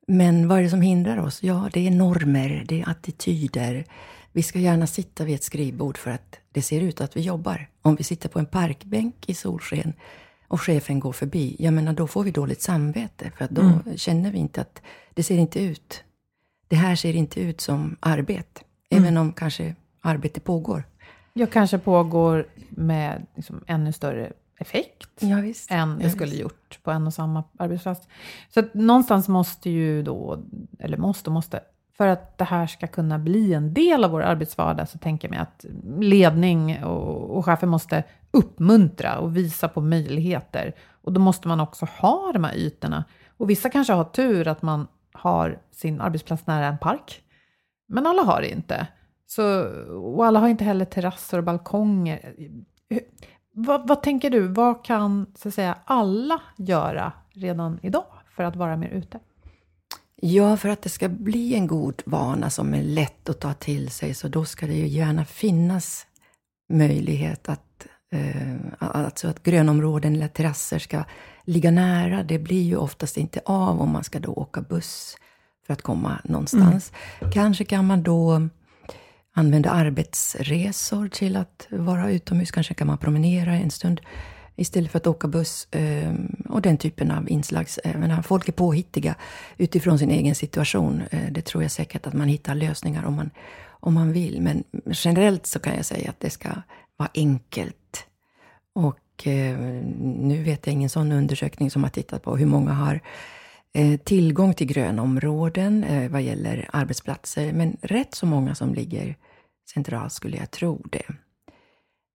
Men 0.07 0.47
vad 0.47 0.59
är 0.59 0.63
det 0.63 0.69
som 0.69 0.81
hindrar 0.81 1.17
oss? 1.17 1.43
Ja, 1.43 1.69
det 1.73 1.87
är 1.87 1.91
normer, 1.91 2.63
det 2.67 2.81
är 2.81 2.89
attityder. 2.89 3.85
Vi 4.35 4.43
ska 4.43 4.59
gärna 4.59 4.87
sitta 4.87 5.23
vid 5.23 5.35
ett 5.35 5.43
skrivbord 5.43 5.97
för 5.97 6.11
att 6.11 6.39
det 6.51 6.61
ser 6.61 6.81
ut 6.81 7.01
att 7.01 7.17
vi 7.17 7.21
jobbar. 7.21 7.67
Om 7.81 7.95
vi 7.95 8.03
sitter 8.03 8.29
på 8.29 8.39
en 8.39 8.45
parkbänk 8.45 9.29
i 9.29 9.33
solsken 9.33 9.93
och 10.47 10.61
chefen 10.61 10.99
går 10.99 11.11
förbi, 11.11 11.55
jag 11.59 11.73
menar 11.73 11.93
då 11.93 12.07
får 12.07 12.23
vi 12.23 12.31
dåligt 12.31 12.61
samvete. 12.61 13.31
För 13.37 13.45
att 13.45 13.51
då 13.51 13.61
mm. 13.61 13.97
känner 13.97 14.31
vi 14.31 14.37
inte 14.37 14.61
att 14.61 14.81
det 15.13 15.23
ser 15.23 15.37
inte 15.37 15.59
ut. 15.59 16.03
Det 16.67 16.75
här 16.75 16.95
ser 16.95 17.15
inte 17.15 17.39
ut 17.39 17.61
som 17.61 17.97
arbete. 17.99 18.61
Mm. 18.89 19.03
Även 19.03 19.17
om 19.17 19.33
kanske 19.33 19.75
arbete 20.01 20.39
pågår. 20.39 20.83
Ja, 21.33 21.45
kanske 21.45 21.77
pågår 21.77 22.47
med 22.69 23.25
liksom 23.35 23.63
ännu 23.67 23.93
större 23.93 24.31
effekt 24.57 25.09
ja, 25.19 25.37
än 25.69 25.99
det 25.99 26.09
skulle 26.09 26.35
gjort 26.35 26.79
på 26.83 26.91
en 26.91 27.07
och 27.07 27.13
samma 27.13 27.43
arbetsplats. 27.57 28.07
Så 28.53 28.63
någonstans 28.73 29.27
måste 29.27 29.69
ju 29.69 30.03
då, 30.03 30.43
eller 30.79 30.97
måste 30.97 31.29
måste, 31.29 31.61
för 31.97 32.07
att 32.07 32.37
det 32.37 32.43
här 32.43 32.67
ska 32.67 32.87
kunna 32.87 33.19
bli 33.19 33.53
en 33.53 33.73
del 33.73 34.03
av 34.03 34.11
vår 34.11 34.21
arbetsvardag 34.21 34.89
så 34.89 34.97
tänker 34.97 35.27
jag 35.27 35.31
mig 35.31 35.39
att 35.39 35.65
ledning 35.99 36.83
och, 36.83 37.37
och 37.37 37.45
chefer 37.45 37.67
måste 37.67 38.03
uppmuntra 38.31 39.19
och 39.19 39.37
visa 39.37 39.67
på 39.67 39.81
möjligheter. 39.81 40.75
Och 41.01 41.13
då 41.13 41.21
måste 41.21 41.47
man 41.47 41.59
också 41.59 41.87
ha 41.99 42.31
de 42.33 42.43
här 42.43 42.55
ytorna. 42.55 43.03
Och 43.37 43.49
vissa 43.49 43.69
kanske 43.69 43.93
har 43.93 44.03
tur 44.03 44.47
att 44.47 44.61
man 44.61 44.87
har 45.13 45.59
sin 45.71 46.01
arbetsplats 46.01 46.47
nära 46.47 46.65
en 46.65 46.77
park. 46.77 47.21
Men 47.87 48.07
alla 48.07 48.21
har 48.21 48.41
det 48.41 48.49
inte. 48.49 48.87
Så, 49.27 49.63
och 49.97 50.25
alla 50.25 50.39
har 50.39 50.47
inte 50.47 50.63
heller 50.63 50.85
terrasser 50.85 51.37
och 51.37 51.43
balkonger. 51.43 52.35
Vad, 53.51 53.87
vad, 53.87 54.03
tänker 54.03 54.29
du, 54.29 54.47
vad 54.47 54.85
kan 54.85 55.25
så 55.35 55.47
att 55.47 55.53
säga, 55.53 55.77
alla 55.85 56.41
göra 56.57 57.11
redan 57.29 57.79
idag 57.81 58.05
för 58.35 58.43
att 58.43 58.55
vara 58.55 58.77
mer 58.77 58.89
ute? 58.89 59.19
Ja, 60.21 60.57
för 60.57 60.69
att 60.69 60.81
det 60.81 60.89
ska 60.89 61.09
bli 61.09 61.55
en 61.55 61.67
god 61.67 62.01
vana 62.05 62.49
som 62.49 62.73
är 62.73 62.83
lätt 62.83 63.29
att 63.29 63.39
ta 63.39 63.53
till 63.53 63.89
sig, 63.89 64.13
så 64.13 64.27
då 64.27 64.45
ska 64.45 64.67
det 64.67 64.73
ju 64.73 64.87
gärna 64.87 65.25
finnas 65.25 66.07
möjlighet 66.69 67.49
att, 67.49 67.87
eh, 68.11 68.55
alltså 68.79 69.27
att 69.27 69.43
grönområden 69.43 70.15
eller 70.15 70.27
terrasser 70.27 70.79
ska 70.79 71.03
ligga 71.45 71.71
nära. 71.71 72.23
Det 72.23 72.39
blir 72.39 72.63
ju 72.63 72.75
oftast 72.75 73.17
inte 73.17 73.41
av 73.45 73.81
om 73.81 73.89
man 73.89 74.03
ska 74.03 74.19
då 74.19 74.33
åka 74.33 74.61
buss 74.61 75.17
för 75.65 75.73
att 75.73 75.81
komma 75.81 76.21
någonstans. 76.23 76.91
Mm. 77.19 77.31
Kanske 77.31 77.63
kan 77.65 77.87
man 77.87 78.03
då 78.03 78.49
använda 79.33 79.69
arbetsresor 79.69 81.07
till 81.07 81.35
att 81.35 81.67
vara 81.69 82.11
utomhus. 82.11 82.51
Kanske 82.51 82.73
kan 82.73 82.87
man 82.87 82.97
promenera 82.97 83.53
en 83.55 83.71
stund 83.71 84.01
istället 84.55 84.91
för 84.91 84.97
att 84.97 85.07
åka 85.07 85.27
buss. 85.27 85.67
Ehm, 85.71 86.35
och 86.49 86.61
den 86.61 86.77
typen 86.77 87.11
av 87.11 87.29
inslag. 87.29 87.67
Eh, 87.83 88.21
folk 88.21 88.47
är 88.47 88.53
påhittiga 88.53 89.15
utifrån 89.57 89.99
sin 89.99 90.11
egen 90.11 90.35
situation. 90.35 91.03
Eh, 91.11 91.31
det 91.31 91.41
tror 91.41 91.63
jag 91.63 91.71
säkert 91.71 92.07
att 92.07 92.13
man 92.13 92.27
hittar 92.27 92.55
lösningar 92.55 93.05
om 93.05 93.13
man, 93.13 93.29
om 93.67 93.93
man 93.93 94.11
vill. 94.11 94.41
Men 94.41 94.63
generellt 94.87 95.45
så 95.45 95.59
kan 95.59 95.75
jag 95.75 95.85
säga 95.85 96.09
att 96.09 96.19
det 96.19 96.29
ska 96.29 96.49
vara 96.97 97.09
enkelt. 97.13 98.05
Och 98.73 99.27
eh, 99.27 99.57
nu 100.03 100.43
vet 100.43 100.67
jag 100.67 100.73
ingen 100.73 100.89
sån 100.89 101.11
undersökning 101.11 101.71
som 101.71 101.83
har 101.83 101.89
tittat 101.89 102.23
på 102.23 102.37
hur 102.37 102.45
många 102.45 102.73
har 102.73 102.99
tillgång 104.03 104.53
till 104.53 104.67
grönområden 104.67 105.85
vad 106.11 106.21
gäller 106.21 106.69
arbetsplatser. 106.73 107.53
Men 107.53 107.77
rätt 107.81 108.15
så 108.15 108.25
många 108.25 108.55
som 108.55 108.73
ligger 108.73 109.15
centralt 109.73 110.13
skulle 110.13 110.37
jag 110.37 110.51
tro 110.51 110.83
det. 110.91 111.05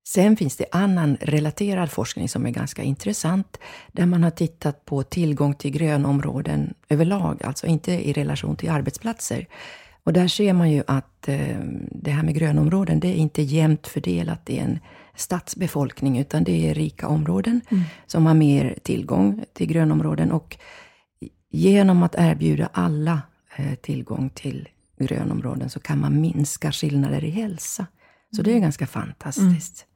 Sen 0.08 0.36
finns 0.36 0.56
det 0.56 0.66
annan 0.72 1.16
relaterad 1.20 1.90
forskning 1.90 2.28
som 2.28 2.46
är 2.46 2.50
ganska 2.50 2.82
intressant, 2.82 3.58
där 3.92 4.06
man 4.06 4.22
har 4.22 4.30
tittat 4.30 4.84
på 4.84 5.02
tillgång 5.02 5.54
till 5.54 5.70
grönområden 5.70 6.74
överlag, 6.88 7.42
alltså 7.44 7.66
inte 7.66 8.08
i 8.08 8.12
relation 8.12 8.56
till 8.56 8.70
arbetsplatser. 8.70 9.46
Och 10.04 10.12
där 10.12 10.28
ser 10.28 10.52
man 10.52 10.70
ju 10.70 10.82
att 10.86 11.28
eh, 11.28 11.58
det 11.90 12.10
här 12.10 12.22
med 12.22 12.34
grönområden, 12.34 13.00
det 13.00 13.08
är 13.08 13.14
inte 13.14 13.42
jämnt 13.42 13.86
fördelat 13.86 14.50
i 14.50 14.58
en 14.58 14.78
stadsbefolkning, 15.14 16.18
utan 16.18 16.44
det 16.44 16.70
är 16.70 16.74
rika 16.74 17.08
områden 17.08 17.60
mm. 17.70 17.84
som 18.06 18.26
har 18.26 18.34
mer 18.34 18.78
tillgång 18.82 19.44
till 19.52 19.66
grönområden. 19.66 20.32
Och 20.32 20.56
genom 21.50 22.02
att 22.02 22.14
erbjuda 22.18 22.68
alla 22.72 23.22
eh, 23.56 23.74
tillgång 23.74 24.30
till 24.30 24.68
grönområden 24.98 25.70
så 25.70 25.80
kan 25.80 26.00
man 26.00 26.20
minska 26.20 26.72
skillnader 26.72 27.24
i 27.24 27.30
hälsa. 27.30 27.86
Så 28.36 28.42
det 28.42 28.52
är 28.52 28.58
ganska 28.58 28.86
fantastiskt. 28.86 29.84
Mm. 29.84 29.89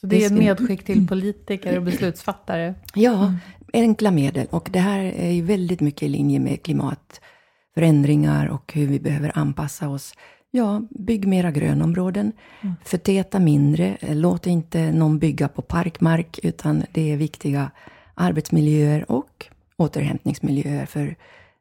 Så 0.00 0.06
det 0.06 0.22
är 0.22 0.26
ett 0.26 0.32
medskick 0.32 0.84
till 0.84 1.06
politiker 1.06 1.76
och 1.76 1.82
beslutsfattare? 1.82 2.74
Ja, 2.94 3.24
mm. 3.24 3.36
enkla 3.72 4.10
medel. 4.10 4.46
Och 4.50 4.68
det 4.72 4.78
här 4.78 5.00
är 5.00 5.30
ju 5.30 5.42
väldigt 5.42 5.80
mycket 5.80 6.02
i 6.02 6.08
linje 6.08 6.40
med 6.40 6.62
klimatförändringar 6.62 8.46
och 8.46 8.72
hur 8.72 8.86
vi 8.86 9.00
behöver 9.00 9.38
anpassa 9.38 9.88
oss. 9.88 10.14
Ja, 10.50 10.82
bygg 10.90 11.26
mera 11.26 11.50
grönområden. 11.50 12.32
Mm. 12.60 12.74
Förtäta 12.84 13.38
mindre. 13.38 13.96
Låt 14.00 14.46
inte 14.46 14.92
någon 14.92 15.18
bygga 15.18 15.48
på 15.48 15.62
parkmark, 15.62 16.40
utan 16.42 16.82
det 16.92 17.12
är 17.12 17.16
viktiga 17.16 17.70
arbetsmiljöer 18.14 19.10
och 19.10 19.46
återhämtningsmiljöer 19.76 20.86
för 20.86 21.16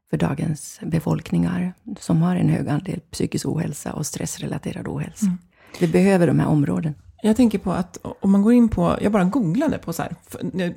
för 0.09 0.17
dagens 0.17 0.79
befolkningar 0.83 1.73
som 1.99 2.21
har 2.21 2.35
en 2.35 2.49
hög 2.49 2.67
andel 2.67 2.99
psykisk 3.11 3.45
ohälsa 3.45 3.93
och 3.93 4.05
stressrelaterad 4.05 4.87
ohälsa. 4.87 5.25
Mm. 5.25 5.37
Vi 5.79 5.87
behöver 5.87 6.27
de 6.27 6.39
här 6.39 6.47
områdena. 6.47 6.95
Jag 7.21 7.35
tänker 7.35 7.57
på 7.57 7.71
att 7.71 7.97
om 8.19 8.31
man 8.31 8.41
går 8.41 8.53
in 8.53 8.69
på, 8.69 8.97
jag 9.01 9.11
bara 9.11 9.23
googlade 9.23 9.77
på 9.77 9.93
så 9.93 10.01
här, 10.03 10.15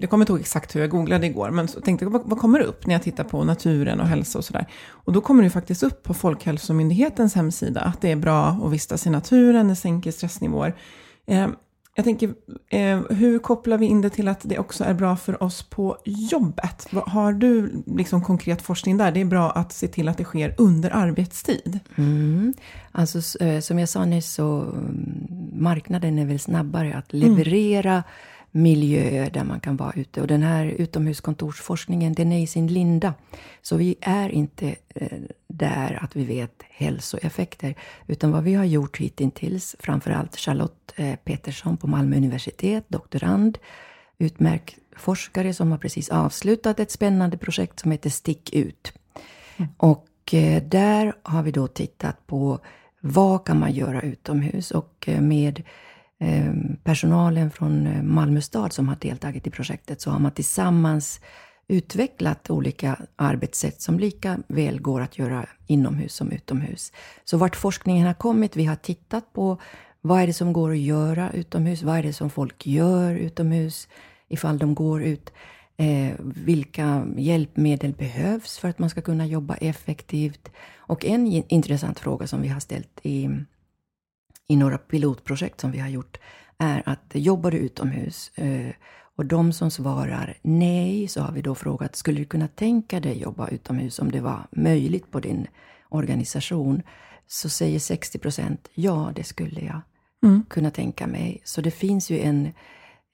jag 0.00 0.10
kommer 0.10 0.22
inte 0.22 0.32
ihåg 0.32 0.40
exakt 0.40 0.76
hur 0.76 0.80
jag 0.80 0.90
googlade 0.90 1.26
igår, 1.26 1.50
men 1.50 1.68
så 1.68 1.80
tänkte 1.80 2.06
vad, 2.06 2.22
vad 2.24 2.38
kommer 2.38 2.60
upp 2.60 2.86
när 2.86 2.94
jag 2.94 3.02
tittar 3.02 3.24
på 3.24 3.44
naturen 3.44 4.00
och 4.00 4.06
hälsa 4.06 4.38
och 4.38 4.44
sådär. 4.44 4.66
Och 4.88 5.12
då 5.12 5.20
kommer 5.20 5.42
det 5.42 5.50
faktiskt 5.50 5.82
upp 5.82 6.02
på 6.02 6.14
Folkhälsomyndighetens 6.14 7.34
hemsida 7.34 7.80
att 7.80 8.00
det 8.00 8.10
är 8.10 8.16
bra 8.16 8.48
att 8.48 8.72
vistas 8.72 9.06
i 9.06 9.10
naturen, 9.10 9.68
det 9.68 9.76
sänker 9.76 10.10
stressnivåer. 10.10 10.74
Ehm, 11.26 11.54
jag 11.94 12.04
tänker, 12.04 12.34
eh, 12.68 13.00
hur 13.10 13.38
kopplar 13.38 13.78
vi 13.78 13.86
in 13.86 14.00
det 14.00 14.10
till 14.10 14.28
att 14.28 14.40
det 14.42 14.58
också 14.58 14.84
är 14.84 14.94
bra 14.94 15.16
för 15.16 15.42
oss 15.42 15.62
på 15.62 15.96
jobbet? 16.04 16.88
Har 17.06 17.32
du 17.32 17.82
liksom 17.86 18.22
konkret 18.22 18.62
forskning 18.62 18.96
där? 18.96 19.12
Det 19.12 19.20
är 19.20 19.24
bra 19.24 19.50
att 19.50 19.72
se 19.72 19.88
till 19.88 20.08
att 20.08 20.18
det 20.18 20.24
sker 20.24 20.54
under 20.58 20.90
arbetstid. 20.90 21.80
Mm. 21.96 22.54
Alltså, 22.92 23.42
eh, 23.44 23.60
som 23.60 23.78
jag 23.78 23.88
sa 23.88 24.04
nyss, 24.04 24.32
så 24.32 24.60
mm, 24.60 25.50
marknaden 25.52 26.18
är 26.18 26.26
väl 26.26 26.38
snabbare 26.38 26.94
att 26.94 27.12
leverera 27.12 27.92
mm 27.92 28.02
miljöer 28.52 29.30
där 29.30 29.44
man 29.44 29.60
kan 29.60 29.76
vara 29.76 29.92
ute. 29.92 30.20
Och 30.20 30.26
den 30.26 30.42
här 30.42 30.66
utomhuskontorsforskningen, 30.66 32.12
den 32.12 32.32
är 32.32 32.42
i 32.42 32.46
sin 32.46 32.66
linda. 32.66 33.14
Så 33.62 33.76
vi 33.76 33.96
är 34.00 34.28
inte 34.28 34.74
eh, 34.88 35.18
där 35.46 35.98
att 36.02 36.16
vi 36.16 36.24
vet 36.24 36.62
hälsoeffekter. 36.70 37.74
Utan 38.06 38.32
vad 38.32 38.44
vi 38.44 38.54
har 38.54 38.64
gjort 38.64 38.98
hittills, 38.98 39.76
framförallt 39.78 40.36
Charlotte 40.36 40.92
eh, 40.96 41.16
Petersson 41.24 41.76
på 41.76 41.86
Malmö 41.86 42.16
universitet, 42.16 42.84
doktorand, 42.88 43.58
utmärkt 44.18 44.76
forskare 44.96 45.54
som 45.54 45.70
har 45.70 45.78
precis 45.78 46.08
avslutat 46.08 46.80
ett 46.80 46.90
spännande 46.90 47.36
projekt 47.36 47.80
som 47.80 47.90
heter 47.90 48.10
Stick 48.10 48.54
ut. 48.54 48.92
Mm. 49.56 49.70
Och 49.76 50.34
eh, 50.34 50.62
där 50.62 51.12
har 51.22 51.42
vi 51.42 51.50
då 51.50 51.66
tittat 51.66 52.26
på 52.26 52.58
vad 53.00 53.44
kan 53.44 53.58
man 53.58 53.72
göra 53.72 54.00
utomhus 54.00 54.70
och 54.70 55.08
med 55.20 55.62
Ehm, 56.24 56.76
personalen 56.84 57.50
från 57.50 57.86
eh, 57.86 58.02
Malmö 58.02 58.40
stad 58.40 58.72
som 58.72 58.88
har 58.88 58.96
deltagit 59.00 59.46
i 59.46 59.50
projektet 59.50 60.00
så 60.00 60.10
har 60.10 60.18
man 60.18 60.32
tillsammans 60.32 61.20
utvecklat 61.68 62.50
olika 62.50 62.96
arbetssätt 63.16 63.82
som 63.82 63.98
lika 63.98 64.38
väl 64.46 64.80
går 64.80 65.00
att 65.00 65.18
göra 65.18 65.46
inomhus 65.66 66.14
som 66.14 66.32
utomhus. 66.32 66.92
Så 67.24 67.36
vart 67.36 67.56
forskningen 67.56 68.06
har 68.06 68.14
kommit, 68.14 68.56
vi 68.56 68.64
har 68.64 68.76
tittat 68.76 69.32
på 69.32 69.60
vad 70.00 70.22
är 70.22 70.26
det 70.26 70.32
som 70.32 70.52
går 70.52 70.70
att 70.70 70.78
göra 70.78 71.30
utomhus? 71.30 71.82
Vad 71.82 71.98
är 71.98 72.02
det 72.02 72.12
som 72.12 72.30
folk 72.30 72.66
gör 72.66 73.14
utomhus 73.14 73.88
ifall 74.28 74.58
de 74.58 74.74
går 74.74 75.02
ut? 75.02 75.32
Eh, 75.76 76.12
vilka 76.18 77.06
hjälpmedel 77.16 77.92
behövs 77.92 78.58
för 78.58 78.68
att 78.68 78.78
man 78.78 78.90
ska 78.90 79.00
kunna 79.00 79.26
jobba 79.26 79.54
effektivt? 79.54 80.50
Och 80.76 81.04
en 81.04 81.26
intressant 81.48 82.00
fråga 82.00 82.26
som 82.26 82.42
vi 82.42 82.48
har 82.48 82.60
ställt 82.60 83.00
i 83.02 83.28
i 84.52 84.56
några 84.56 84.78
pilotprojekt 84.78 85.60
som 85.60 85.70
vi 85.70 85.78
har 85.78 85.88
gjort, 85.88 86.18
är 86.58 86.82
att 86.86 87.12
jobbar 87.12 87.50
du 87.50 87.58
utomhus? 87.58 88.38
Eh, 88.38 88.74
och 89.16 89.26
de 89.26 89.52
som 89.52 89.70
svarar 89.70 90.36
nej, 90.42 91.08
så 91.08 91.20
har 91.20 91.32
vi 91.32 91.42
då 91.42 91.54
frågat, 91.54 91.96
skulle 91.96 92.18
du 92.18 92.24
kunna 92.24 92.48
tänka 92.48 93.00
dig 93.00 93.20
jobba 93.20 93.48
utomhus 93.48 93.98
om 93.98 94.10
det 94.10 94.20
var 94.20 94.46
möjligt 94.50 95.10
på 95.10 95.20
din 95.20 95.46
organisation? 95.88 96.82
Så 97.26 97.48
säger 97.48 97.78
60 97.78 98.18
procent, 98.18 98.68
ja, 98.74 99.12
det 99.16 99.24
skulle 99.24 99.60
jag 99.60 99.80
mm. 100.22 100.42
kunna 100.48 100.70
tänka 100.70 101.06
mig. 101.06 101.40
Så 101.44 101.60
det 101.60 101.70
finns 101.70 102.10
ju 102.10 102.20
en, 102.20 102.52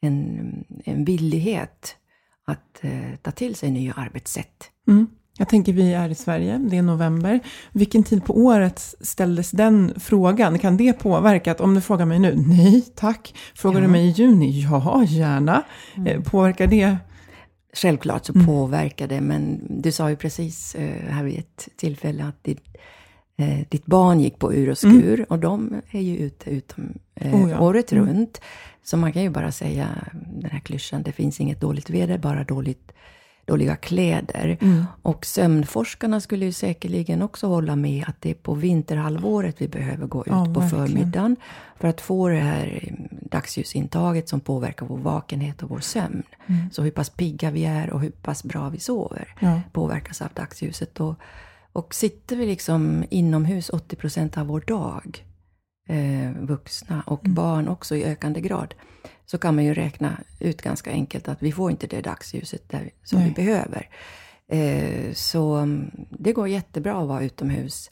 en, 0.00 0.64
en 0.84 1.04
villighet 1.04 1.96
att 2.44 2.84
eh, 2.84 3.16
ta 3.22 3.30
till 3.30 3.54
sig 3.54 3.70
nya 3.70 3.92
arbetssätt. 3.92 4.70
Mm. 4.88 5.06
Jag 5.40 5.48
tänker 5.48 5.72
vi 5.72 5.92
är 5.92 6.08
i 6.08 6.14
Sverige, 6.14 6.58
det 6.58 6.76
är 6.76 6.82
november. 6.82 7.40
Vilken 7.72 8.02
tid 8.02 8.24
på 8.24 8.38
året 8.38 8.94
ställdes 9.00 9.50
den 9.50 9.94
frågan? 9.96 10.58
Kan 10.58 10.76
det 10.76 10.92
påverka? 10.92 11.52
Att 11.52 11.60
om 11.60 11.74
du 11.74 11.80
frågar 11.80 12.06
mig 12.06 12.18
nu, 12.18 12.34
nej 12.46 12.84
tack. 12.94 13.34
Frågar 13.54 13.80
ja. 13.80 13.86
du 13.86 13.92
mig 13.92 14.06
i 14.06 14.10
juni, 14.10 14.60
ja 14.62 15.04
gärna. 15.08 15.62
Mm. 15.96 16.06
Eh, 16.06 16.22
påverkar 16.22 16.66
det? 16.66 16.96
självklart 17.72 18.26
så 18.26 18.32
påverkar 18.32 19.08
det, 19.08 19.20
men 19.20 19.60
du 19.82 19.92
sa 19.92 20.10
ju 20.10 20.16
precis 20.16 20.74
eh, 20.74 21.10
här 21.10 21.24
vid 21.24 21.38
ett 21.38 21.68
tillfälle 21.76 22.24
att 22.24 22.44
ditt, 22.44 22.64
eh, 23.36 23.58
ditt 23.68 23.86
barn 23.86 24.20
gick 24.20 24.38
på 24.38 24.54
ur 24.54 24.70
och 24.70 24.78
skur 24.78 25.26
och 25.28 25.38
de 25.38 25.82
är 25.90 26.00
ju 26.00 26.16
ute 26.16 26.50
utom, 26.50 26.94
Oh 27.20 27.50
ja. 27.50 27.60
året 27.60 27.92
runt. 27.92 28.40
Så 28.84 28.96
man 28.96 29.12
kan 29.12 29.22
ju 29.22 29.30
bara 29.30 29.52
säga 29.52 29.88
den 30.12 30.50
här 30.50 30.60
klyschan, 30.60 31.02
det 31.02 31.12
finns 31.12 31.40
inget 31.40 31.60
dåligt 31.60 31.90
väder, 31.90 32.18
bara 32.18 32.44
dåligt, 32.44 32.92
dåliga 33.48 33.76
kläder. 33.76 34.58
Och 35.02 35.26
sömnforskarna 35.26 36.20
skulle 36.20 36.44
ju 36.44 36.52
säkerligen 36.52 37.22
också 37.22 37.46
hålla 37.46 37.76
med 37.76 38.04
att 38.08 38.16
det 38.20 38.30
är 38.30 38.34
på 38.34 38.54
vinterhalvåret 38.54 39.54
vi 39.58 39.68
behöver 39.68 40.06
gå 40.06 40.20
ut 40.20 40.26
Ja, 40.26 40.44
på 40.54 40.60
verkligen. 40.60 40.86
förmiddagen 40.88 41.36
för 41.80 41.88
att 41.88 42.00
få 42.00 42.28
det 42.28 42.34
här 42.40 42.80
eh, 42.82 42.94
dagsljusintaget 43.30 44.28
som 44.28 44.40
påverkar 44.40 44.86
vår 44.86 44.98
vakenhet 44.98 45.62
och 45.62 45.68
vår 45.70 45.80
sömn. 45.80 46.22
Så 46.72 46.82
hur 46.82 46.90
pass 46.90 47.10
pigga 47.10 47.50
vi 47.50 47.64
är 47.64 47.90
och 47.90 48.00
hur 48.00 48.10
pass 48.10 48.44
bra 48.44 48.68
vi 48.68 48.78
sover 48.80 49.34
Ja. 49.40 49.60
påverkas 49.72 50.22
av 50.22 50.28
dagsljuset. 50.34 51.00
Och, 51.00 51.14
och 51.72 51.94
sitter 51.94 52.36
vi 52.36 52.46
liksom 52.46 53.04
inomhus 53.10 53.68
80 53.70 53.96
procent 53.96 54.38
av 54.38 54.46
vår 54.46 54.60
dag, 54.60 55.24
eh, 55.88 56.32
vuxna 56.40 57.02
och 57.06 57.20
barn 57.22 57.68
också 57.68 57.96
i 57.96 58.04
ökande 58.04 58.40
grad, 58.40 58.74
så 59.26 59.38
kan 59.38 59.54
man 59.54 59.64
ju 59.64 59.74
räkna 59.74 60.20
ut 60.38 60.62
ganska 60.62 60.90
enkelt 60.90 61.28
att 61.28 61.42
vi 61.42 61.52
får 61.52 61.70
inte 61.70 61.86
det 61.86 62.00
dagsljuset 62.00 62.68
där, 62.68 62.90
som 63.04 63.18
Nej. 63.18 63.28
vi 63.28 63.44
behöver. 63.44 63.88
Eh, 64.48 65.12
så 65.12 65.54
mm, 65.54 65.90
det 66.10 66.32
går 66.32 66.48
jättebra 66.48 67.02
att 67.02 67.08
vara 67.08 67.22
utomhus 67.22 67.90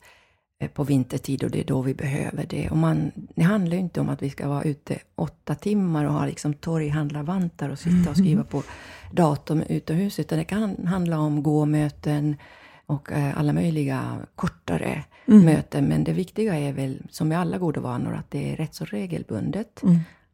eh, 0.61 0.71
på 0.71 0.85
vintertid 0.85 1.45
och 1.45 1.51
det 1.51 1.61
är 1.61 1.65
då 1.65 1.83
vi 1.83 1.95
behöver 1.95 2.47
det. 2.47 2.71
Och 2.71 2.77
man, 2.77 3.13
det 3.15 3.43
handlar 3.43 3.77
ju 3.77 3.81
inte 3.81 4.01
om 4.01 4.09
att 4.09 4.23
vi 4.23 4.31
ska 4.31 4.49
vara 4.49 4.63
ute 4.63 4.99
åtta 5.15 5.55
timmar 5.55 6.05
och 6.05 6.13
ha 6.13 6.27
liksom 6.27 6.55
torghandlarvantar 6.55 7.69
och 7.69 7.79
sitta 7.79 8.11
och 8.11 8.17
skriva 8.17 8.45
på 8.45 8.63
datorn 9.13 9.63
utomhus, 9.63 10.19
utan 10.19 10.39
det 10.39 10.45
kan 10.45 10.87
handla 10.87 11.19
om 11.19 11.43
gåmöten 11.43 12.37
och 12.87 13.13
eh, 13.13 13.39
alla 13.39 13.53
möjliga 13.53 14.19
kortare 14.35 15.05
möten. 15.45 15.85
Men 15.85 16.05
det 16.05 16.13
viktiga 16.13 16.55
är 16.59 16.73
väl, 16.73 17.03
som 17.11 17.29
med 17.29 17.39
alla 17.39 17.59
goda 17.59 17.81
vanor, 17.81 18.15
att 18.15 18.31
det 18.31 18.53
är 18.53 18.57
rätt 18.57 18.75
så 18.75 18.85
regelbundet. 18.85 19.83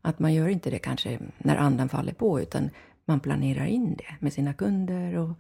Att 0.03 0.19
man 0.19 0.35
gör 0.35 0.49
inte 0.49 0.71
det 0.71 0.79
kanske 0.79 1.19
när 1.39 1.57
andan 1.57 1.89
faller 1.89 2.13
på, 2.13 2.41
utan 2.41 2.71
man 3.05 3.21
planerar 3.21 3.67
in 3.67 3.97
det 3.97 4.15
med 4.21 4.33
sina 4.33 4.53
kunder 4.53 5.17
och, 5.17 5.31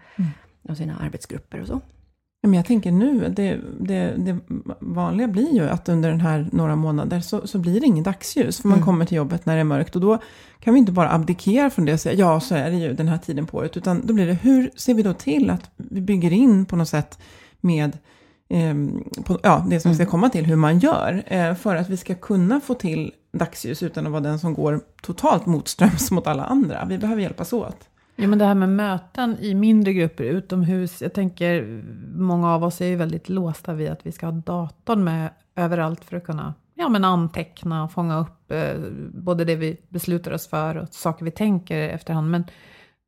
och 0.68 0.76
sina 0.76 0.98
arbetsgrupper 0.98 1.60
och 1.60 1.66
så. 1.66 1.80
Men 2.44 2.54
jag 2.54 2.66
tänker 2.66 2.92
nu, 2.92 3.28
det, 3.28 3.60
det, 3.80 4.14
det 4.18 4.38
vanliga 4.80 5.28
blir 5.28 5.54
ju 5.54 5.68
att 5.68 5.88
under 5.88 6.10
den 6.10 6.20
här 6.20 6.48
några 6.52 6.76
månader 6.76 7.20
så, 7.20 7.46
så 7.46 7.58
blir 7.58 7.80
det 7.80 7.86
ingen 7.86 8.04
dagsljus. 8.04 8.60
För 8.60 8.68
man 8.68 8.76
Mm. 8.78 8.86
kommer 8.86 9.04
till 9.04 9.16
jobbet 9.16 9.46
när 9.46 9.54
det 9.54 9.60
är 9.60 9.64
mörkt 9.64 9.94
och 9.96 10.00
då 10.02 10.18
kan 10.60 10.74
vi 10.74 10.78
inte 10.80 10.92
bara 10.92 11.12
abdikera 11.12 11.70
från 11.70 11.84
det 11.84 11.92
och 11.92 12.00
säga 12.00 12.14
ja 12.18 12.40
så 12.40 12.54
är 12.54 12.70
det 12.70 12.76
ju 12.76 12.92
den 12.92 13.08
här 13.08 13.18
tiden 13.18 13.46
på 13.46 13.58
året. 13.58 13.76
Utan 13.76 14.06
då 14.06 14.14
blir 14.14 14.26
det 14.26 14.32
hur 14.34 14.70
ser 14.76 14.94
vi 14.94 15.02
då 15.02 15.12
till 15.12 15.50
att 15.50 15.70
vi 15.76 16.00
bygger 16.00 16.32
in 16.32 16.64
på 16.64 16.76
något 16.76 16.88
sätt 16.88 17.18
med 17.60 17.98
ehm, 18.48 19.04
på, 19.24 19.38
ja, 19.42 19.66
det 19.70 19.80
som 19.80 19.90
vi 19.90 19.94
Mm. 19.96 20.06
ska 20.06 20.10
komma 20.10 20.28
till, 20.28 20.46
hur 20.46 20.56
man 20.56 20.78
gör. 20.78 21.22
Eh, 21.26 21.54
för 21.54 21.76
att 21.76 21.88
vi 21.88 21.96
ska 21.96 22.14
kunna 22.14 22.60
få 22.60 22.74
till 22.74 23.12
dagsljus 23.32 23.82
utan 23.82 24.06
att 24.06 24.12
vara 24.12 24.22
den 24.22 24.38
som 24.38 24.54
går 24.54 24.80
totalt 25.02 25.46
motströms 25.46 26.10
mot 26.10 26.26
alla 26.26 26.44
andra. 26.44 26.84
Vi 26.88 26.98
behöver 26.98 27.22
hjälpas 27.22 27.52
åt. 27.52 27.76
Ja, 28.16 28.26
men 28.26 28.38
det 28.38 28.44
här 28.44 28.54
med 28.54 28.68
möten 28.68 29.36
i 29.40 29.54
mindre 29.54 29.92
grupper 29.92 30.24
utomhus. 30.24 31.02
Jag 31.02 31.12
tänker, 31.12 31.82
många 32.14 32.54
av 32.54 32.64
oss 32.64 32.80
är 32.80 32.86
ju 32.86 32.96
väldigt 32.96 33.28
låsta 33.28 33.72
vid 33.72 33.90
att 33.90 34.06
vi 34.06 34.12
ska 34.12 34.26
ha 34.26 34.32
datorn 34.32 35.04
med 35.04 35.30
överallt 35.56 36.04
för 36.04 36.16
att 36.16 36.24
kunna 36.24 36.54
ja, 36.74 36.88
men 36.88 37.04
anteckna 37.04 37.84
och 37.84 37.92
fånga 37.92 38.18
upp 38.18 38.50
eh, 38.50 38.74
både 39.14 39.44
det 39.44 39.56
vi 39.56 39.76
beslutar 39.88 40.32
oss 40.32 40.46
för 40.48 40.76
och 40.76 40.88
saker 40.90 41.24
vi 41.24 41.30
tänker 41.30 41.88
efterhand. 41.88 42.30
Men 42.30 42.44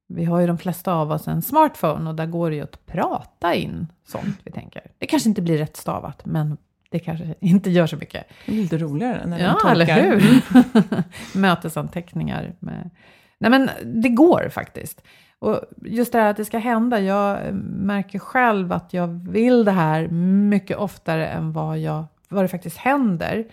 vi 0.09 0.25
har 0.25 0.41
ju 0.41 0.47
de 0.47 0.59
flesta 0.59 0.95
av 0.95 1.11
oss 1.13 1.29
en 1.29 1.43
smartphone 1.43 2.11
och 2.11 2.17
där 2.17 2.27
går 2.27 2.51
det 2.51 2.57
ju 2.57 2.63
att 2.63 2.87
prata 2.87 3.55
in 3.55 3.87
sånt 4.07 4.39
vi 4.45 4.53
tänker. 4.53 4.83
Det 4.99 5.07
kanske 5.07 5.29
inte 5.29 5.43
blir 5.43 5.59
rätt 5.59 5.77
stavat, 5.77 6.27
men 6.27 6.57
det 6.91 6.99
kanske 6.99 7.35
inte 7.41 7.71
gör 7.71 7.87
så 7.87 7.97
mycket. 7.97 8.25
Det 8.47 8.53
blir 8.53 8.63
lite 8.63 8.79
roligare 8.79 9.27
när 9.27 9.39
Ja, 9.39 9.59
den 9.63 9.73
eller 9.73 9.87
tolkar. 9.87 10.21
hur? 10.21 11.39
Mötesanteckningar. 11.39 12.55
Med... 12.59 12.91
Nej, 13.39 13.51
men 13.51 13.71
det 14.03 14.09
går 14.09 14.49
faktiskt. 14.49 15.03
Och 15.45 15.61
just 15.83 16.13
det 16.13 16.19
här 16.19 16.31
att 16.31 16.37
det 16.37 16.45
ska 16.45 16.59
hända. 16.59 17.01
Jag 17.01 17.55
märker 17.65 18.19
själv 18.19 18.73
att 18.73 18.95
jag 18.95 19.07
vill 19.09 19.65
det 19.65 19.71
här 19.71 20.09
mycket 20.49 20.77
oftare 20.77 21.27
än 21.27 21.53
vad, 21.53 21.79
jag, 21.79 22.05
vad 22.29 22.45
det 22.45 22.49
faktiskt 22.49 22.77
händer. 22.77 23.45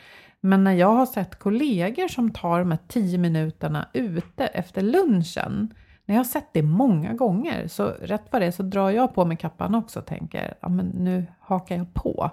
Men 0.42 0.64
när 0.64 0.74
jag 0.74 0.94
har 0.94 1.06
sett 1.06 1.40
kollegor 1.40 2.08
som 2.08 2.32
tar 2.32 2.60
de 2.60 2.72
här 2.72 2.80
tio 2.88 3.18
minuterna 3.18 3.88
ute 3.94 4.46
efter 4.46 4.82
lunchen. 4.82 5.74
När 6.06 6.16
jag 6.16 6.20
har 6.20 6.24
sett 6.24 6.54
det 6.54 6.62
många 6.62 7.14
gånger, 7.14 7.68
så 7.68 7.86
rätt 7.86 8.26
vad 8.32 8.42
det 8.42 8.46
är 8.46 8.52
så 8.52 8.64
drar 8.64 8.90
jag 8.90 9.16
på 9.16 9.26
mig 9.26 9.38
kappan 9.38 9.76
också 9.76 10.00
och 10.00 10.06
tänker, 10.06 10.54
ja 10.62 10.70
men 10.70 10.86
nu 10.86 11.26
hakar 11.40 11.78
jag 11.78 11.94
på. 11.94 12.32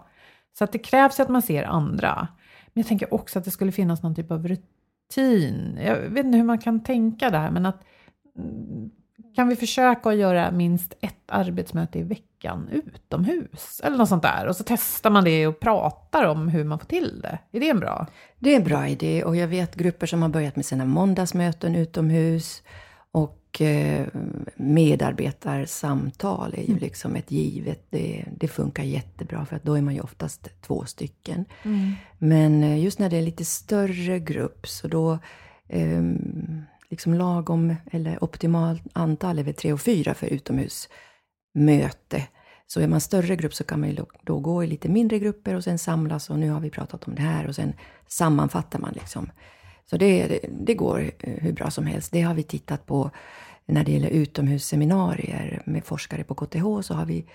Så 0.59 0.65
att 0.65 0.73
det 0.73 0.79
krävs 0.79 1.21
att 1.21 1.29
man 1.29 1.43
ser 1.43 1.65
andra. 1.65 2.29
Men 2.67 2.81
jag 2.81 2.87
tänker 2.87 3.15
också 3.15 3.39
att 3.39 3.45
det 3.45 3.51
skulle 3.51 3.73
finnas 3.73 4.03
någon 4.03 4.15
typ 4.15 4.31
av 4.31 4.49
rutin. 4.49 5.79
Jag 5.85 5.97
vet 5.97 6.25
inte 6.25 6.39
hur 6.39 6.45
man 6.45 6.59
kan 6.59 6.83
tänka 6.83 7.31
där, 7.31 7.51
men 7.51 7.67
att 7.67 7.85
kan 9.35 9.49
vi 9.49 9.57
försöka 9.57 10.09
att 10.09 10.17
göra 10.17 10.51
minst 10.51 10.95
ett 11.01 11.15
arbetsmöte 11.27 11.99
i 11.99 12.03
veckan 12.03 12.69
utomhus? 12.73 13.81
Eller 13.85 13.97
något 13.97 14.09
sånt 14.09 14.23
där. 14.23 14.47
Och 14.47 14.57
så 14.57 14.65
testar 14.67 15.11
man 15.11 15.25
det 15.25 15.47
och 15.47 15.61
pratar 15.61 16.25
om 16.25 16.49
hur 16.49 16.65
man 16.65 16.79
får 16.79 16.87
till 16.87 17.21
det. 17.23 17.39
Är 17.53 17.61
det 17.61 17.69
en 17.69 17.81
bra? 17.81 18.07
Det 18.39 18.53
är 18.53 18.57
en 18.57 18.65
bra 18.65 18.89
idé 18.89 19.25
och 19.25 19.37
jag 19.37 19.49
vet 19.49 19.75
grupper 19.75 20.07
som 20.07 20.23
har 20.23 20.29
börjat 20.29 20.57
med 20.57 20.67
sina 20.67 20.85
måndagsmöten 20.85 21.75
utomhus. 21.75 22.63
Och 23.11 23.61
eh, 23.61 24.07
medarbetarsamtal 24.57 26.55
är 26.55 26.63
ju 26.63 26.79
liksom 26.79 27.17
ett 27.17 27.31
givet. 27.31 27.87
Det, 27.91 28.25
det 28.37 28.49
funkar 28.49 28.83
jättebra 28.83 29.47
för 29.47 29.57
att 29.57 29.65
då 29.65 29.75
är 29.75 29.83
man 29.83 29.95
ju 29.95 30.01
oftast 30.01 30.49
två 30.63 30.85
stycken. 30.85 31.45
Men 32.19 32.65
eh, 32.65 32.83
just 32.85 32.99
när 32.99 33.11
det 33.11 33.17
är 33.17 33.23
lite 33.23 33.45
större 33.45 34.19
grupp 34.19 34.69
så 34.69 34.89
då 34.89 35.19
ehm, 35.69 36.63
liksom 36.91 37.15
lagom 37.15 37.75
eller 37.93 38.25
optimalt 38.25 38.83
antal 38.93 39.39
är 39.39 39.43
väl 39.43 39.55
tre 39.55 39.73
och 39.73 39.81
fyra 39.81 40.15
för 40.15 40.27
utomhusmöte. 40.27 42.27
Så 42.67 42.81
är 42.81 42.89
man 42.89 43.01
större 43.01 43.37
grupp 43.37 43.55
så 43.55 43.65
kan 43.65 43.81
man 43.81 43.89
ju 43.89 43.97
då- 44.23 44.41
gå 44.41 44.65
i 44.65 44.67
lite 44.67 44.89
mindre 44.89 45.19
grupper 45.19 45.55
och 45.55 45.65
sen 45.65 45.79
samlas 45.79 46.31
och 46.31 46.39
nu 46.39 46.51
har 46.51 46.61
vi 46.61 46.71
pratat 46.71 47.09
om 47.09 47.15
det 47.15 47.23
här 47.23 47.47
och 47.47 47.55
sen 47.55 47.73
sammanfattar 48.07 48.79
man 48.79 48.93
liksom. 48.93 49.31
Så 49.91 49.97
det, 49.97 50.41
det, 50.67 50.75
går 50.75 51.11
eh, 51.19 51.35
hur 51.43 51.53
bra 51.53 51.71
som 51.71 51.87
helst. 51.87 52.13
Det 52.13 52.23
har 52.23 52.35
vi 52.35 52.43
tittat 52.43 52.87
på 52.87 53.11
när 53.67 53.85
det 53.85 53.93
gäller 53.93 54.09
utomhusseminarier 54.11 55.63
med 55.67 55.85
forskare 55.85 56.25
på 56.25 56.35
KTH 56.35 56.81
så 56.83 56.95
har 56.95 57.07
vi 57.07 57.27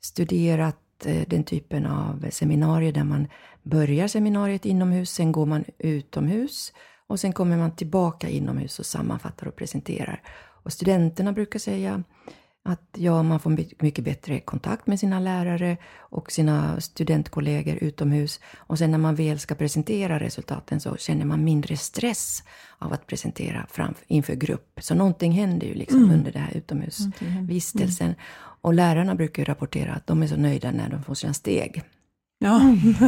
studerat 0.00 1.06
eh, 1.06 1.28
den 1.28 1.44
typen 1.44 1.86
av 1.86 2.26
seminarier 2.30 2.92
där 2.92 3.04
man 3.04 3.28
börjar 3.62 4.08
seminariet 4.08 4.66
inomhus, 4.66 5.10
sen 5.10 5.32
går 5.32 5.46
man 5.46 5.64
utomhus 5.78 6.72
och 7.08 7.20
sen 7.20 7.32
kommer 7.32 7.56
man 7.56 7.76
tillbaka 7.76 8.28
inomhus 8.28 8.78
och 8.78 8.86
sammanfattar 8.86 9.46
och 9.46 9.56
presenterar. 9.56 10.22
Och 10.62 10.72
studenterna 10.72 11.32
brukar 11.32 11.58
säga 11.58 12.02
att 12.64 12.88
ja, 12.96 13.22
man 13.22 13.40
får 13.40 13.50
my- 13.50 13.74
mycket 13.78 14.04
bättre 14.04 14.40
kontakt 14.40 14.86
med 14.86 15.00
sina 15.00 15.20
lärare 15.20 15.76
och 15.98 16.32
sina 16.32 16.80
studentkollegor 16.80 17.76
utomhus. 17.76 18.40
Och 18.56 18.78
sen 18.78 18.90
när 18.90 18.98
man 18.98 19.14
väl 19.14 19.38
ska 19.38 19.54
presentera 19.54 20.20
resultaten 20.20 20.80
så 20.80 20.96
känner 20.96 21.24
man 21.24 21.44
mindre 21.44 21.76
stress 21.76 22.42
av 22.78 22.92
att 22.92 23.06
presentera 23.06 23.66
framför, 23.70 24.04
inför 24.08 24.34
grupp. 24.34 24.78
Så 24.80 24.94
någonting 24.94 25.32
händer 25.32 25.66
ju 25.66 25.74
liksom 25.74 26.10
under 26.10 26.32
det 26.32 26.38
här 26.38 26.56
utomhusvistelsen. 26.56 28.14
Och 28.60 28.74
lärarna 28.74 29.14
brukar 29.14 29.44
rapportera 29.44 29.94
att 29.94 30.06
de 30.06 30.22
är 30.22 30.26
så 30.26 30.36
nöjda 30.36 30.70
när 30.70 30.88
de 30.88 31.02
får 31.02 31.14
sina 31.14 31.34
steg. 31.34 31.82
Ja, 32.38 32.60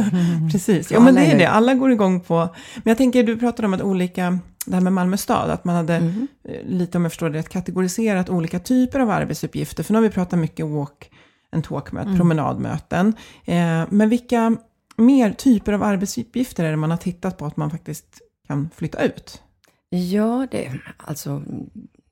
precis. 0.51 0.87
Så 0.87 0.93
Ja, 0.93 0.99
men 0.99 1.15
det 1.15 1.21
är 1.21 1.37
det. 1.37 1.45
Alla 1.49 1.73
går 1.73 1.91
igång 1.91 2.19
på... 2.21 2.35
Men 2.75 2.91
jag 2.91 2.97
tänker, 2.97 3.23
du 3.23 3.37
pratade 3.37 3.67
om 3.67 3.73
att 3.73 3.81
olika... 3.81 4.39
Det 4.65 4.73
här 4.73 4.81
med 4.81 4.93
Malmö 4.93 5.17
stad, 5.17 5.49
att 5.49 5.65
man 5.65 5.75
hade 5.75 5.99
Mhm. 5.99 6.27
eh, 6.43 6.65
lite, 6.65 6.97
om 6.97 7.03
jag 7.03 7.11
förstår 7.11 7.29
det 7.29 7.39
rätt, 7.39 7.49
kategoriserat 7.49 8.29
olika 8.29 8.59
typer 8.59 8.99
av 8.99 9.09
arbetsuppgifter. 9.09 9.83
För 9.83 9.93
nu 9.93 9.97
har 9.97 10.03
vi 10.03 10.09
pratat 10.09 10.39
mycket 10.39 10.65
walk 10.67 11.11
and 11.51 11.63
talk-möten, 11.63 12.07
Mm. 12.07 12.17
promenadmöten. 12.19 13.13
Eh, 13.45 13.83
men 13.89 14.09
vilka 14.09 14.57
mer 14.97 15.31
typer 15.31 15.73
av 15.73 15.83
arbetsuppgifter 15.83 16.63
är 16.63 16.71
det 16.71 16.77
man 16.77 16.91
har 16.91 16.97
tittat 16.97 17.37
på 17.37 17.45
att 17.45 17.57
man 17.57 17.71
faktiskt 17.71 18.19
kan 18.47 18.69
flytta 18.75 19.03
ut? 19.03 19.41
Ja, 19.89 20.47
det, 20.51 20.71
alltså 20.97 21.43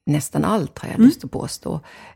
nästan 0.10 0.46
allt 0.46 0.80
har 0.80 0.90
jag 0.90 1.00
lust 1.00 1.24
att 1.24 1.32
påstå. 1.32 1.74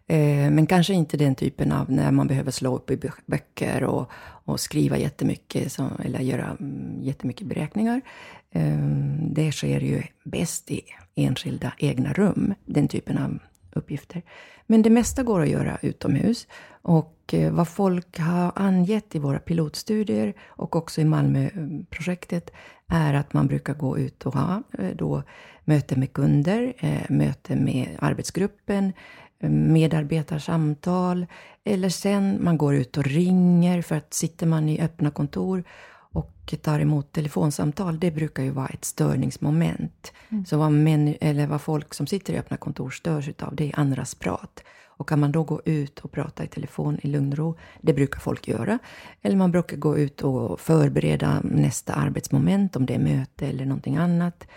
Eh, 0.08 0.52
men 0.52 0.68
kanske 0.68 0.94
inte 0.94 1.18
den 1.18 1.36
typen 1.36 1.72
av 1.72 1.92
när 1.92 2.12
man 2.12 2.28
behöver 2.28 2.52
slå 2.52 2.76
upp 2.76 2.92
i 2.92 2.96
bö- 2.96 3.22
böcker 3.26 3.84
och, 3.84 4.12
och 4.46 4.60
skriva 4.60 4.98
jättemycket, 4.98 5.72
så, 5.72 5.90
eller 6.06 6.20
göra 6.20 6.58
mm, 6.60 7.02
jättemycket 7.02 7.48
beräkningar. 7.48 8.02
Eh, 8.52 8.78
det 9.20 9.52
sker 9.52 9.80
ju 9.80 10.04
bäst 10.24 10.72
i 10.72 10.82
enskilda 11.16 11.74
egna 11.78 12.14
rum, 12.14 12.54
den 12.66 12.88
typen 12.88 13.18
av 13.18 13.40
uppgifter. 13.74 14.22
Men 14.68 14.82
det 14.82 14.90
mesta 14.90 15.24
går 15.24 15.42
att 15.42 15.50
göra 15.50 15.78
utomhus. 15.82 16.48
Och 16.82 17.34
eh, 17.34 17.54
vad 17.54 17.68
folk 17.68 18.20
har 18.20 18.52
angett 18.56 19.16
i 19.16 19.20
våra 19.20 19.40
pilotstudier 19.40 20.34
och 20.46 20.76
också 20.76 21.02
i 21.02 21.06
Malmöprojektet 21.06 22.52
är 22.88 23.14
att 23.14 23.34
man 23.34 23.48
brukar 23.48 23.74
gå 23.74 23.98
ut 23.98 24.26
och 24.26 24.34
ha 24.34 24.64
eh, 24.80 24.96
då 24.96 25.24
möte 25.66 25.96
med 25.96 26.14
kunder, 26.14 26.74
eh, 26.80 27.10
möte 27.10 27.56
med 27.56 27.88
arbetsgruppen 28.00 28.94
medarbetarsamtal. 29.50 31.26
Eller 31.64 31.90
sen 31.90 32.44
man 32.44 32.58
går 32.58 32.76
ut 32.76 32.98
och 32.98 33.04
ringer, 33.04 33.82
för 33.82 33.96
att 33.96 34.14
sitter 34.14 34.48
man 34.48 34.70
i 34.70 34.82
öppna 34.82 35.12
kontor 35.12 35.64
och 36.14 36.54
tar 36.62 36.80
emot 36.80 37.12
telefonsamtal, 37.12 38.00
det 38.00 38.12
brukar 38.12 38.44
ju 38.44 38.50
vara 38.50 38.68
ett 38.68 38.86
störningsmoment. 38.86 40.14
Mm. 40.30 40.46
Så 40.46 40.58
vad, 40.58 40.72
män, 40.72 41.16
eller 41.22 41.48
vad 41.48 41.62
folk 41.62 41.94
som 41.94 42.08
sitter 42.08 42.34
i 42.34 42.38
öppna 42.38 42.58
kontor 42.58 42.90
störs 42.90 43.30
av, 43.40 43.56
det 43.56 43.70
är 43.70 43.80
andras 43.80 44.16
prat. 44.16 44.64
Och 44.96 45.10
kan 45.10 45.20
man 45.20 45.32
då 45.32 45.44
gå 45.44 45.62
ut 45.66 46.00
och 46.00 46.12
prata 46.12 46.44
i 46.44 46.48
telefon 46.48 47.00
i 47.02 47.08
lugn 47.08 47.32
och 47.32 47.38
ro, 47.38 47.58
det 47.82 47.94
brukar 47.94 48.20
folk 48.20 48.48
göra. 48.48 48.80
Eller 49.22 49.38
man 49.38 49.52
brukar 49.52 49.78
gå 49.78 49.98
ut 49.98 50.22
och 50.22 50.60
förbereda 50.60 51.42
nästa 51.44 51.94
arbetsmoment, 51.94 52.76
om 52.76 52.86
det 52.86 52.96
är 52.96 53.00
möte 53.00 53.48
eller 53.48 53.66
någonting 53.66 53.98
annat. 53.98 54.48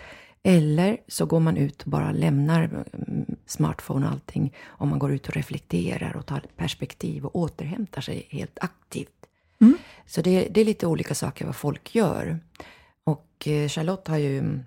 Eller 0.43 0.97
så 1.07 1.25
går 1.25 1.39
man 1.39 1.57
ut 1.57 1.83
och 1.83 1.89
bara 1.89 2.11
lämnar 2.11 2.63
mm, 2.63 3.35
smartphone 3.45 4.05
och 4.05 4.11
allting. 4.11 4.53
Om 4.65 4.89
man 4.89 4.99
går 4.99 5.11
ut 5.11 5.27
och 5.27 5.33
reflekterar 5.33 6.15
och 6.15 6.25
tar 6.25 6.41
perspektiv 6.55 7.25
och 7.25 7.35
återhämtar 7.35 8.01
sig 8.01 8.27
helt 8.29 8.57
aktivt. 8.61 9.25
Mm. 9.61 9.77
Så 10.05 10.21
det, 10.21 10.47
det, 10.51 10.61
är 10.61 10.65
lite 10.65 10.87
olika 10.87 11.15
saker 11.15 11.45
vad 11.45 11.55
folk 11.55 11.95
gör. 11.95 12.39
Och 13.03 13.47
eh, 13.47 13.67
Charlotte 13.69 14.07
har 14.07 14.17
ju 14.17 14.39
mm, 14.39 14.63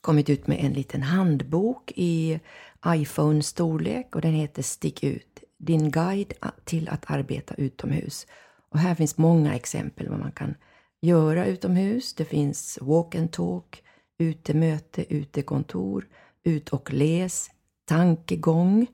kommit 0.00 0.30
ut 0.30 0.46
med 0.46 0.64
en 0.64 0.72
liten 0.72 1.02
handbok 1.02 1.92
i 1.96 2.40
iPhone-storlek 2.86 4.14
och 4.14 4.20
den 4.20 4.34
heter 4.34 4.62
Stick 4.62 5.04
ut, 5.04 5.44
din 5.58 5.90
guide 5.90 6.32
till 6.64 6.88
att 6.88 7.10
arbeta 7.10 7.54
utomhus. 7.54 8.26
Och 8.70 8.78
här 8.78 8.94
finns 8.94 9.18
många 9.18 9.54
exempel 9.54 10.08
vad 10.08 10.18
man 10.18 10.32
kan 10.32 10.54
göra 11.00 11.46
utomhus. 11.46 12.14
Det 12.14 12.24
finns 12.24 12.78
walk 12.80 13.14
and 13.14 13.32
talk, 13.32 13.82
utemöte, 14.22 15.14
utekontor, 15.14 16.06
ut 16.44 16.68
och 16.68 16.92
läs, 16.92 17.50
tankegång, 17.88 18.86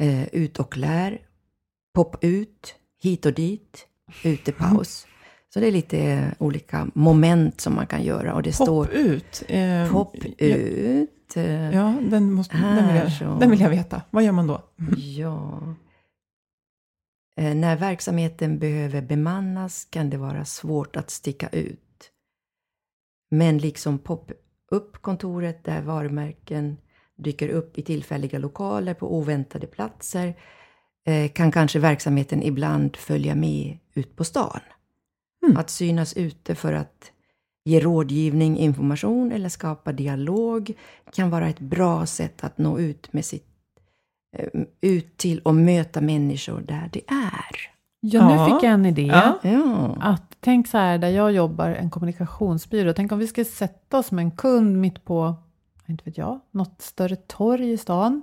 eh, 0.00 0.24
ut 0.34 0.58
och 0.58 0.76
lär, 0.76 1.20
pop 1.94 2.24
ut, 2.24 2.74
hit 3.02 3.26
och 3.26 3.34
dit, 3.34 3.86
utepaus. 4.24 5.06
Så 5.54 5.60
det 5.60 5.66
är 5.66 5.72
lite 5.72 6.30
olika 6.38 6.88
moment 6.94 7.60
som 7.60 7.74
man 7.74 7.86
kan 7.86 8.02
göra. 8.02 8.34
Och 8.34 8.42
det 8.42 8.58
pop 8.58 8.66
står, 8.66 8.90
ut? 8.90 9.42
Eh, 9.48 9.92
pop 9.92 10.16
ut. 10.38 11.10
Ja, 11.72 11.94
den, 12.02 12.32
måste, 12.32 12.56
den, 12.56 12.88
vill 12.88 13.12
jag, 13.20 13.40
den 13.40 13.50
vill 13.50 13.60
jag 13.60 13.70
veta. 13.70 14.02
Vad 14.10 14.24
gör 14.24 14.32
man 14.32 14.46
då? 14.46 14.62
Ja. 14.96 15.60
Eh, 17.40 17.54
när 17.54 17.76
verksamheten 17.76 18.58
behöver 18.58 19.02
bemannas 19.02 19.84
kan 19.90 20.10
det 20.10 20.16
vara 20.16 20.44
svårt 20.44 20.96
att 20.96 21.10
sticka 21.10 21.48
ut. 21.48 21.83
Men 23.34 23.58
liksom 23.58 23.98
pop-up-kontoret 23.98 25.64
där 25.64 25.82
varumärken 25.82 26.76
dyker 27.16 27.48
upp 27.48 27.78
i 27.78 27.82
tillfälliga 27.82 28.38
lokaler 28.38 28.94
på 28.94 29.16
oväntade 29.16 29.66
platser 29.66 30.34
eh, 31.06 31.32
kan 31.32 31.52
kanske 31.52 31.78
verksamheten 31.78 32.42
ibland 32.42 32.96
följa 32.96 33.34
med 33.34 33.78
ut 33.94 34.16
på 34.16 34.24
stan. 34.24 34.60
Mm. 35.46 35.56
Att 35.56 35.70
synas 35.70 36.16
ute 36.16 36.54
för 36.54 36.72
att 36.72 37.12
ge 37.64 37.80
rådgivning, 37.80 38.58
information 38.58 39.32
eller 39.32 39.48
skapa 39.48 39.92
dialog 39.92 40.72
kan 41.12 41.30
vara 41.30 41.48
ett 41.48 41.60
bra 41.60 42.06
sätt 42.06 42.44
att 42.44 42.58
nå 42.58 42.78
ut 42.78 43.12
med 43.12 43.24
sitt 43.24 43.46
eh, 44.36 44.48
ut 44.80 45.16
till 45.16 45.40
och 45.40 45.54
möta 45.54 46.00
människor 46.00 46.60
där 46.60 46.90
det 46.92 47.02
är. 47.06 47.73
Ja, 48.06 48.28
nu 48.28 48.52
fick 48.52 48.62
jag 48.62 48.72
en 48.72 48.86
idé. 48.86 49.12
Ja. 49.42 49.96
Att 50.00 50.36
tänk 50.40 50.68
så 50.68 50.78
här, 50.78 50.98
där 50.98 51.08
jag 51.08 51.32
jobbar, 51.32 51.70
en 51.70 51.90
kommunikationsbyrå. 51.90 52.92
Tänk 52.92 53.12
om 53.12 53.18
vi 53.18 53.26
skulle 53.26 53.44
sätta 53.44 53.98
oss 53.98 54.12
med 54.12 54.22
en 54.22 54.30
kund 54.30 54.76
mitt 54.76 55.04
på, 55.04 55.34
inte 55.86 56.04
vet 56.04 56.18
jag, 56.18 56.40
något 56.50 56.82
större 56.82 57.16
torg 57.16 57.72
i 57.72 57.76
stan. 57.76 58.22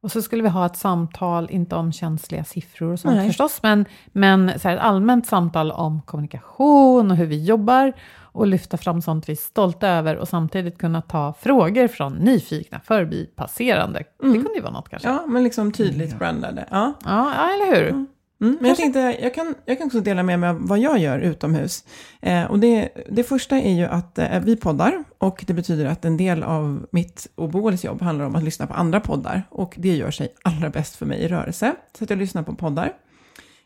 Och 0.00 0.12
så 0.12 0.22
skulle 0.22 0.42
vi 0.42 0.48
ha 0.48 0.66
ett 0.66 0.76
samtal, 0.76 1.48
inte 1.50 1.76
om 1.76 1.92
känsliga 1.92 2.44
siffror 2.44 2.92
och 2.92 3.00
sånt 3.00 3.16
Nej. 3.16 3.26
förstås, 3.26 3.62
men, 3.62 3.84
men 4.12 4.58
så 4.58 4.68
här, 4.68 4.76
ett 4.76 4.82
allmänt 4.82 5.26
samtal 5.26 5.70
om 5.70 6.02
kommunikation 6.02 7.10
och 7.10 7.16
hur 7.16 7.26
vi 7.26 7.44
jobbar 7.44 7.92
och 8.20 8.46
lyfta 8.46 8.76
fram 8.76 9.02
sånt 9.02 9.28
vi 9.28 9.32
är 9.32 9.36
stolta 9.36 9.88
över 9.88 10.16
och 10.16 10.28
samtidigt 10.28 10.78
kunna 10.78 11.02
ta 11.02 11.32
frågor 11.32 11.88
från 11.88 12.12
nyfikna 12.12 12.80
förbipasserande. 12.80 14.04
Mm. 14.22 14.32
Det 14.32 14.38
kunde 14.38 14.54
ju 14.54 14.60
vara 14.60 14.72
något 14.72 14.88
kanske. 14.88 15.08
Ja, 15.08 15.26
men 15.26 15.44
liksom 15.44 15.72
tydligt 15.72 16.18
brandade. 16.18 16.66
Ja, 16.70 16.92
ja, 17.04 17.32
ja 17.36 17.50
eller 17.54 17.76
hur? 17.76 17.88
Mm. 17.88 18.06
Mm, 18.40 18.56
men 18.60 18.68
jag 18.68 18.76
tänkte, 18.76 19.16
jag 19.20 19.34
kan, 19.34 19.54
jag 19.64 19.78
kan 19.78 19.86
också 19.86 20.00
dela 20.00 20.22
med 20.22 20.40
mig 20.40 20.50
av 20.50 20.66
vad 20.68 20.78
jag 20.78 20.98
gör 20.98 21.18
utomhus. 21.18 21.84
Eh, 22.20 22.44
och 22.44 22.58
det, 22.58 22.88
det 23.10 23.24
första 23.24 23.56
är 23.56 23.72
ju 23.72 23.84
att 23.84 24.18
eh, 24.18 24.40
vi 24.40 24.56
poddar 24.56 25.04
och 25.18 25.44
det 25.46 25.54
betyder 25.54 25.84
att 25.84 26.04
en 26.04 26.16
del 26.16 26.42
av 26.42 26.86
mitt 26.90 27.26
och 27.34 27.48
Boels 27.48 27.84
jobb 27.84 28.02
handlar 28.02 28.24
om 28.24 28.36
att 28.36 28.42
lyssna 28.42 28.66
på 28.66 28.74
andra 28.74 29.00
poddar. 29.00 29.42
Och 29.50 29.74
det 29.78 29.96
gör 29.96 30.10
sig 30.10 30.34
allra 30.42 30.70
bäst 30.70 30.96
för 30.96 31.06
mig 31.06 31.18
i 31.18 31.28
rörelse, 31.28 31.74
så 31.98 32.04
att 32.04 32.10
jag 32.10 32.18
lyssnar 32.18 32.42
på 32.42 32.54
poddar. 32.54 32.92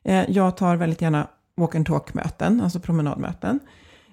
Eh, 0.04 0.30
jag 0.30 0.56
tar 0.56 0.76
väldigt 0.76 1.02
gärna 1.02 1.26
walk 1.56 1.74
and 1.74 1.87
talk-möten, 1.87 2.61
alltså 2.61 2.80
promenadmöten. 2.80 3.61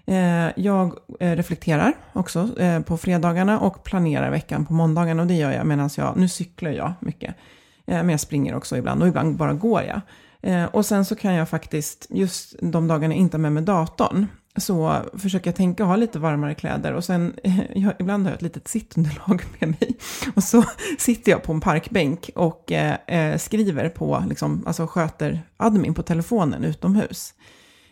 Eh, 0.09 0.51
jag 0.55 0.93
eh, 1.19 1.35
reflekterar 1.35 1.93
också 2.13 2.59
eh, 2.59 2.81
på 2.81 2.97
fredagarna 2.97 3.59
och 3.59 3.83
planerar 3.83 4.31
veckan 4.31 4.65
på 4.65 4.73
måndagarna. 4.73 5.21
Och 5.21 5.27
det 5.27 5.33
gör 5.33 5.51
jag 5.51 5.65
medan 5.65 5.89
jag, 5.97 6.17
nu 6.17 6.27
cyklar 6.27 6.71
jag 6.71 6.93
mycket. 6.99 7.35
Men 7.85 8.09
jag 8.09 8.19
springer 8.19 8.55
också 8.55 8.77
ibland 8.77 9.01
och 9.01 9.07
ibland 9.07 9.37
bara 9.37 9.53
går 9.53 9.81
jag. 9.81 10.01
Eh, 10.41 10.65
och 10.65 10.85
sen 10.85 11.05
så 11.05 11.15
kan 11.15 11.33
jag 11.33 11.49
faktiskt, 11.49 12.07
just 12.09 12.55
de 12.61 12.87
dagarna 12.87 13.13
jag 13.13 13.19
inte 13.21 13.37
har 13.37 13.41
med 13.41 13.51
mig 13.51 13.63
datorn, 13.63 14.27
så 14.57 14.95
försöker 15.13 15.47
jag 15.47 15.55
tänka 15.55 15.83
och 15.83 15.89
ha 15.89 15.95
lite 15.95 16.19
varmare 16.19 16.55
kläder. 16.55 16.93
Och 16.93 17.03
sen, 17.03 17.33
jag, 17.75 17.93
ibland 17.99 18.23
har 18.23 18.31
jag 18.31 18.35
ett 18.35 18.41
litet 18.41 18.67
sittunderlag 18.67 19.43
med 19.59 19.69
mig. 19.69 19.97
Och 20.35 20.43
så 20.43 20.63
sitter 20.97 21.31
jag 21.31 21.43
på 21.43 21.53
en 21.53 21.61
parkbänk 21.61 22.29
och 22.35 22.71
eh, 22.71 22.95
eh, 23.07 23.37
skriver 23.37 23.89
på, 23.89 24.23
liksom, 24.29 24.63
alltså 24.67 24.87
sköter 24.87 25.41
admin 25.57 25.93
på 25.93 26.03
telefonen 26.03 26.63
utomhus. 26.63 27.33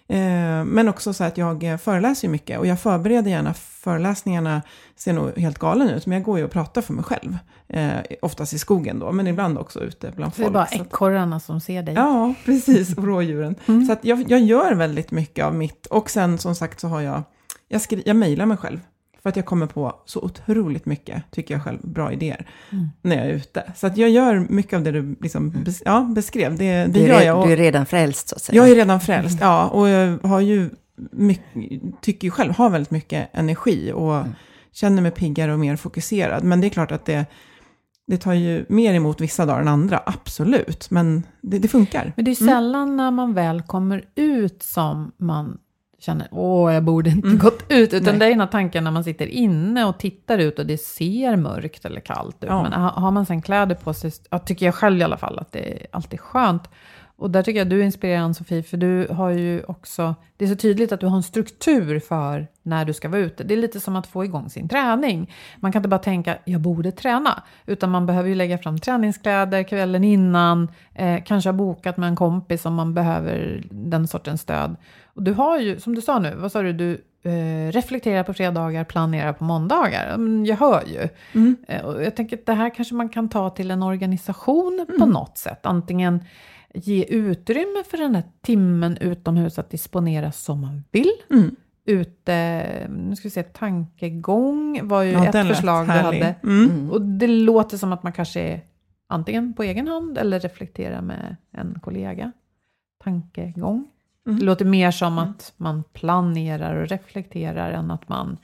Eh, 0.09 0.65
men 0.65 0.89
också 0.89 1.13
så 1.13 1.23
att 1.23 1.37
jag 1.37 1.81
föreläser 1.81 2.27
mycket 2.27 2.59
och 2.59 2.67
jag 2.67 2.79
förbereder 2.79 3.31
gärna 3.31 3.53
föreläsningarna, 3.53 4.61
ser 4.95 5.13
nog 5.13 5.37
helt 5.37 5.59
galen 5.59 5.89
ut, 5.89 6.05
men 6.05 6.17
jag 6.17 6.25
går 6.25 6.37
ju 6.37 6.45
och 6.45 6.51
pratar 6.51 6.81
för 6.81 6.93
mig 6.93 7.03
själv. 7.03 7.37
Eh, 7.67 8.17
oftast 8.21 8.53
i 8.53 8.59
skogen 8.59 8.99
då, 8.99 9.11
men 9.11 9.27
ibland 9.27 9.57
också 9.57 9.79
ute 9.79 10.11
bland 10.15 10.35
folk. 10.35 10.47
Det 10.47 10.49
är 10.49 10.53
bara 10.53 10.67
ekorrarna 10.67 11.39
som 11.39 11.61
ser 11.61 11.83
dig. 11.83 11.95
Ja, 11.95 12.33
precis, 12.45 12.97
och 12.97 13.03
rådjuren. 13.03 13.55
Mm. 13.67 13.85
Så 13.85 13.93
att 13.93 14.05
jag, 14.05 14.31
jag 14.31 14.39
gör 14.39 14.73
väldigt 14.73 15.11
mycket 15.11 15.45
av 15.45 15.55
mitt, 15.55 15.85
och 15.85 16.09
sen 16.09 16.37
som 16.37 16.55
sagt 16.55 16.79
så 16.79 16.87
har 16.87 17.01
jag, 17.01 17.23
jag, 17.67 17.81
skri, 17.81 18.03
jag 18.05 18.15
mejlar 18.15 18.45
mig 18.45 18.57
själv. 18.57 18.79
För 19.27 19.29
att 19.29 19.35
jag 19.35 19.45
kommer 19.45 19.67
på 19.67 19.95
så 20.05 20.21
otroligt 20.21 20.85
mycket, 20.85 21.23
tycker 21.31 21.53
jag 21.55 21.63
själv, 21.63 21.79
bra 21.81 22.11
idéer 22.11 22.47
mm. 22.69 22.89
när 23.01 23.15
jag 23.15 23.25
är 23.25 23.29
ute. 23.29 23.71
Så 23.75 23.87
att 23.87 23.97
jag 23.97 24.09
gör 24.09 24.47
mycket 24.49 24.73
av 24.73 24.83
det 24.83 24.91
du 24.91 25.15
liksom 25.21 25.49
mm. 25.49 25.63
bes, 25.63 25.81
ja, 25.85 26.01
beskrev. 26.15 26.57
Det, 26.57 26.65
det 26.65 26.87
du, 26.87 26.99
gör 26.99 27.21
jag. 27.21 27.39
Och, 27.39 27.47
du 27.47 27.53
är 27.53 27.57
redan 27.57 27.85
frälst, 27.85 28.29
så 28.29 28.35
att 28.35 28.41
säga. 28.41 28.55
Jag 28.55 28.69
är 28.69 28.75
redan 28.75 28.99
frälst, 28.99 29.41
mm. 29.41 29.47
ja. 29.47 29.67
Och 29.67 29.89
jag 29.89 30.17
har 30.17 30.39
ju, 30.39 30.69
mycket, 31.11 32.01
tycker 32.01 32.27
ju 32.27 32.31
själv, 32.31 32.53
har 32.53 32.69
väldigt 32.69 32.91
mycket 32.91 33.29
energi 33.33 33.91
och 33.95 34.17
mm. 34.17 34.29
känner 34.71 35.01
mig 35.01 35.11
piggare 35.11 35.53
och 35.53 35.59
mer 35.59 35.75
fokuserad. 35.75 36.43
Men 36.43 36.61
det 36.61 36.67
är 36.67 36.69
klart 36.69 36.91
att 36.91 37.05
det, 37.05 37.25
det 38.07 38.17
tar 38.17 38.33
ju 38.33 38.65
mer 38.69 38.93
emot 38.93 39.21
vissa 39.21 39.45
dagar 39.45 39.61
än 39.61 39.67
andra, 39.67 40.01
absolut. 40.05 40.91
Men 40.91 41.23
det, 41.41 41.59
det 41.59 41.67
funkar. 41.67 42.13
Men 42.15 42.25
det 42.25 42.31
är 42.31 42.35
sällan 42.35 42.97
när 42.97 43.11
man 43.11 43.33
väl 43.33 43.61
kommer 43.61 44.03
ut 44.15 44.63
som 44.63 45.11
man 45.17 45.57
känner 45.99 46.27
åh, 46.31 46.73
jag 46.73 46.83
borde 46.83 47.09
inte 47.09 47.27
mm. 47.27 47.39
gått 47.39 47.63
ut. 47.69 47.93
Utan 47.93 48.13
Nej. 48.13 48.19
det 48.19 48.25
är 48.25 48.29
den 48.29 48.39
här 48.39 48.47
tanken 48.47 48.83
när 48.83 48.91
man 48.91 49.03
sitter 49.03 49.27
inne 49.27 49.85
och 49.85 49.97
tittar 49.97 50.37
ut 50.37 50.59
och 50.59 50.65
det 50.65 50.77
ser 50.77 51.35
mörkt 51.35 51.85
eller 51.85 51.99
kallt 51.99 52.43
ut. 52.43 52.49
Ja. 52.49 52.63
Men 52.63 52.73
har 52.73 53.11
man 53.11 53.25
sen 53.25 53.41
kläder 53.41 53.75
på 53.75 53.93
sig, 53.93 54.11
tycker 54.45 54.65
jag 54.65 54.75
själv 54.75 54.99
i 54.99 55.03
alla 55.03 55.17
fall, 55.17 55.39
att 55.39 55.51
det 55.51 55.73
är 55.73 55.87
alltid 55.91 56.19
skönt. 56.19 56.69
Och 57.19 57.31
där 57.31 57.43
tycker 57.43 57.59
jag 57.59 57.69
du 57.69 57.79
är 57.79 57.83
inspirerande 57.83 58.33
Sofie, 58.33 58.63
för 58.63 58.77
du 58.77 59.07
har 59.11 59.29
ju 59.29 59.63
också, 59.63 60.15
det 60.37 60.45
är 60.45 60.49
så 60.49 60.55
tydligt 60.55 60.91
att 60.91 60.99
du 60.99 61.07
har 61.07 61.17
en 61.17 61.23
struktur 61.23 61.99
för 61.99 62.47
när 62.63 62.85
du 62.85 62.93
ska 62.93 63.09
vara 63.09 63.21
ute. 63.21 63.43
Det 63.43 63.53
är 63.53 63.57
lite 63.57 63.79
som 63.79 63.95
att 63.95 64.07
få 64.07 64.25
igång 64.25 64.49
sin 64.49 64.69
träning. 64.69 65.33
Man 65.55 65.71
kan 65.71 65.79
inte 65.79 65.89
bara 65.89 65.99
tänka, 65.99 66.37
jag 66.45 66.61
borde 66.61 66.91
träna, 66.91 67.43
utan 67.65 67.89
man 67.89 68.05
behöver 68.05 68.29
ju 68.29 68.35
lägga 68.35 68.57
fram 68.57 68.79
träningskläder 68.79 69.63
kvällen 69.63 70.03
innan, 70.03 70.71
eh, 70.93 71.23
kanske 71.25 71.49
ha 71.49 71.53
bokat 71.53 71.97
med 71.97 72.09
en 72.09 72.15
kompis 72.15 72.65
om 72.65 72.73
man 72.73 72.93
behöver 72.93 73.63
den 73.71 74.07
sortens 74.07 74.41
stöd. 74.41 74.75
Och 75.17 75.23
du 75.23 75.33
har 75.33 75.59
ju, 75.59 75.79
som 75.79 75.95
du 75.95 76.01
sa 76.01 76.19
nu, 76.19 76.35
vad 76.35 76.51
sa 76.51 76.61
du, 76.61 76.73
du 76.73 77.01
eh, 77.23 77.71
reflekterar 77.71 78.23
på 78.23 78.33
fredagar, 78.33 78.83
planerar 78.83 79.33
på 79.33 79.43
måndagar. 79.43 80.17
Jag 80.45 80.57
hör 80.57 80.83
ju. 80.87 81.09
Mm. 81.33 81.55
Eh, 81.67 81.85
och 81.85 82.03
jag 82.03 82.15
tänker 82.15 82.37
att 82.37 82.45
det 82.45 82.53
här 82.53 82.75
kanske 82.75 82.95
man 82.95 83.09
kan 83.09 83.29
ta 83.29 83.49
till 83.49 83.71
en 83.71 83.83
organisation 83.83 84.85
mm. 84.89 84.99
på 84.99 85.05
något 85.05 85.37
sätt. 85.37 85.65
Antingen 85.65 86.23
ge 86.73 87.03
utrymme 87.03 87.83
för 87.89 87.97
den 87.97 88.15
här 88.15 88.23
timmen 88.41 88.97
utomhus 88.97 89.59
att 89.59 89.69
disponera 89.69 90.31
som 90.31 90.61
man 90.61 90.83
vill. 90.91 91.11
Mm. 91.29 91.55
Ute, 91.85 92.63
nu 92.89 93.15
ska 93.15 93.25
vi 93.25 93.29
se, 93.29 93.43
tankegång 93.43 94.87
var 94.87 95.03
ju 95.03 95.11
ja, 95.11 95.25
ett 95.25 95.47
förslag 95.47 95.85
du 95.85 95.91
hade. 95.91 96.35
Mm. 96.43 96.69
mm. 96.69 96.91
Och 96.91 97.01
det 97.01 97.27
låter 97.27 97.77
som 97.77 97.93
att 97.93 98.03
man 98.03 98.13
kanske 98.13 98.41
är 98.41 98.61
antingen 99.07 99.53
på 99.53 99.63
egen 99.63 99.87
hand 99.87 100.17
eller 100.17 100.39
reflekterar 100.39 101.01
med 101.01 101.35
en 101.51 101.79
kollega. 101.81 102.31
Tankegång. 103.03 103.87
Mm. 104.27 104.39
Det 104.39 104.45
låter 104.45 104.65
mer 104.65 104.91
som 104.91 105.13
mm. 105.13 105.29
att 105.29 105.53
man 105.57 105.83
planerar 105.93 106.75
och 106.75 106.89
reflekterar 106.89 107.71
än 107.71 107.91
att 107.91 108.09
man 108.09 108.37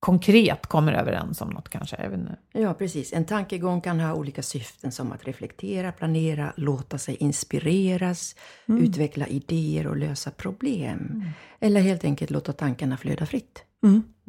konkret 0.00 0.66
kommer 0.66 0.92
överens 0.92 1.40
om 1.40 1.50
något 1.50 1.68
kanske. 1.68 2.04
Inte. 2.14 2.36
Ja, 2.52 2.74
precis. 2.74 3.12
En 3.12 3.24
tankegång 3.24 3.80
kan 3.80 4.00
ha 4.00 4.14
olika 4.14 4.42
syften 4.42 4.92
som 4.92 5.12
att 5.12 5.24
reflektera, 5.24 5.92
planera, 5.92 6.52
låta 6.56 6.98
sig 6.98 7.16
inspireras, 7.16 8.36
utveckla 8.66 9.26
idéer 9.26 9.86
och 9.86 9.96
lösa 9.96 10.30
problem. 10.30 11.24
Eller 11.60 11.80
helt 11.80 12.04
enkelt 12.04 12.30
låta 12.30 12.52
tankarna 12.52 12.96
flöda 12.96 13.26
fritt. 13.26 13.64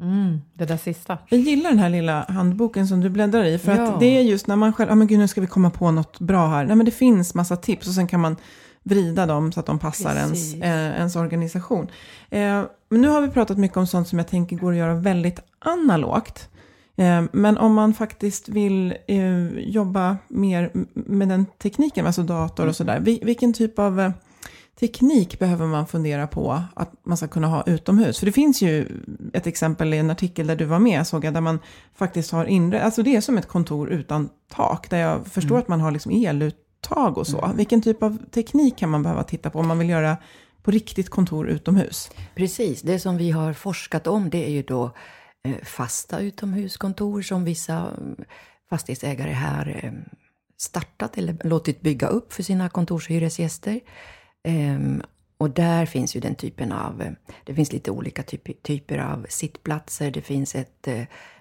Mm, 0.02 0.41
det 0.54 0.65
där 0.65 0.78
sista. 0.78 1.17
Jag 1.30 1.39
gillar 1.39 1.69
den 1.69 1.80
här 1.80 1.89
lilla 1.89 2.26
handboken 2.30 2.88
som 2.88 3.02
du 3.02 3.10
bläddrar 3.10 3.43
i. 3.43 3.58
För 3.58 3.76
Ja. 3.76 3.93
att 3.93 4.00
det 4.00 4.17
är 4.17 4.21
just 4.21 4.47
när 4.47 4.56
man 4.56 4.74
själv, 4.74 4.89
ja 4.89 4.95
men 4.95 5.08
gud 5.08 5.19
nu 5.19 5.28
ska 5.28 5.41
vi 5.41 5.47
komma 5.47 5.69
på 5.69 5.91
något 5.91 6.19
bra 6.19 6.47
här. 6.47 6.65
Nej 6.65 6.76
men 6.76 6.86
det 6.86 6.91
finns 6.91 7.36
massa 7.36 7.56
tips 7.56 7.88
och 7.88 7.93
sen 7.93 8.08
kan 8.08 8.19
man 8.19 8.36
vrida 8.84 9.26
dem 9.26 9.52
så 9.52 9.60
att 9.60 9.65
de 9.65 9.80
passar 9.80 10.15
ens, 10.15 10.54
eh, 10.54 11.00
ens 11.00 11.15
organisation. 11.15 11.88
Eh, 12.30 12.63
men 12.89 13.02
nu 13.02 13.08
har 13.08 13.22
vi 13.22 13.28
pratat 13.28 13.58
mycket 13.58 13.78
om 13.78 13.88
sånt 13.88 14.08
som 14.08 14.17
jag 14.20 14.28
tänker 14.28 14.56
går 14.56 14.72
att 14.72 14.78
göra 14.78 14.94
väldigt 14.94 15.39
analogt. 15.60 16.50
Eh, 16.96 17.24
men 17.32 17.58
om 17.58 17.74
man 17.74 17.94
faktiskt 17.94 18.50
vill 18.50 18.94
eh, 19.08 19.48
jobba 19.60 20.17
mer 20.28 20.72
med 20.94 21.28
den 21.28 21.46
tekniken, 21.46 22.06
alltså 22.08 22.24
dator 22.24 22.67
och 22.67 22.76
sådär. 22.76 23.00
Vi, 23.00 23.20
vilken 23.24 23.54
typ 23.54 23.80
av 23.80 24.00
eh, 24.00 24.12
teknik 24.80 25.39
behöver 25.39 25.65
man 25.67 25.88
fundera 25.88 26.28
på 26.28 26.63
att 26.74 26.91
man 27.04 27.17
ska 27.17 27.28
kunna 27.28 27.48
ha 27.48 27.63
utomhus? 27.65 28.20
För 28.20 28.26
det 28.26 28.32
finns 28.32 28.62
ju 28.62 28.88
ett 29.34 29.48
exempel 29.48 29.94
i 29.94 29.98
en 29.98 30.10
artikel 30.10 30.48
där 30.48 30.56
du 30.56 30.65
var 30.65 30.80
med, 30.80 31.08
såg 31.08 31.26
jag, 31.26 31.34
där 31.34 31.41
man 31.41 31.60
faktiskt 31.96 32.32
har 32.32 32.46
inre, 32.46 32.84
alltså 32.84 33.04
det 33.04 33.15
är 33.15 33.22
som 33.22 33.38
ett 33.38 33.48
kontor 33.48 33.89
utan 33.89 34.30
tak, 34.50 34.89
där 34.89 34.98
jag 34.98 35.28
förstår 35.28 35.58
att 35.58 35.67
man 35.67 35.82
har 35.82 35.91
liksom 35.91 36.12
eluttag 36.82 37.17
och 37.17 37.28
så. 37.28 37.52
Vilken 37.56 37.82
typ 37.82 38.04
av 38.04 38.17
teknik 38.32 38.78
kan 38.78 38.89
man 38.89 39.04
behöva 39.04 39.24
titta 39.24 39.50
på 39.50 39.60
om 39.60 39.67
man 39.67 39.80
vill 39.80 39.89
göra 39.89 40.17
på 40.63 40.72
riktigt 40.72 41.10
kontor 41.10 41.50
utomhus? 41.50 42.12
Precis, 42.36 42.82
det 42.82 43.00
som 43.00 43.17
vi 43.17 43.32
har 43.32 43.54
forskat 43.54 44.08
om 44.08 44.30
det 44.30 44.46
är 44.46 44.52
ju 44.52 44.63
då 44.63 44.91
eh, 45.44 45.63
fasta 45.63 46.20
utomhuskontor 46.20 47.22
som 47.22 47.44
vissa 47.46 47.74
mm, 47.74 48.15
fastighetsägare 48.70 49.32
här 49.32 49.80
eh, 49.84 49.91
startat 50.58 51.17
eller 51.17 51.38
låtit 51.44 51.82
bygga 51.82 52.08
upp 52.08 52.34
för 52.34 52.44
sina 52.44 52.70
kontorshyresgäster. 52.70 53.80
Ehm, 54.44 55.02
och 55.38 55.50
där 55.50 55.86
finns 55.86 56.15
ju 56.15 56.20
den 56.20 56.36
typen 56.36 56.72
av, 56.72 57.02
eh, 57.02 57.12
det 57.46 57.56
finns 57.56 57.72
lite 57.74 57.91
olika 57.91 58.24
typ, 58.24 58.63
typer 58.63 58.98
av 58.98 59.26
sittplatser. 59.30 60.12
Det 60.12 60.22
finns 60.22 60.56
ett 60.56 60.88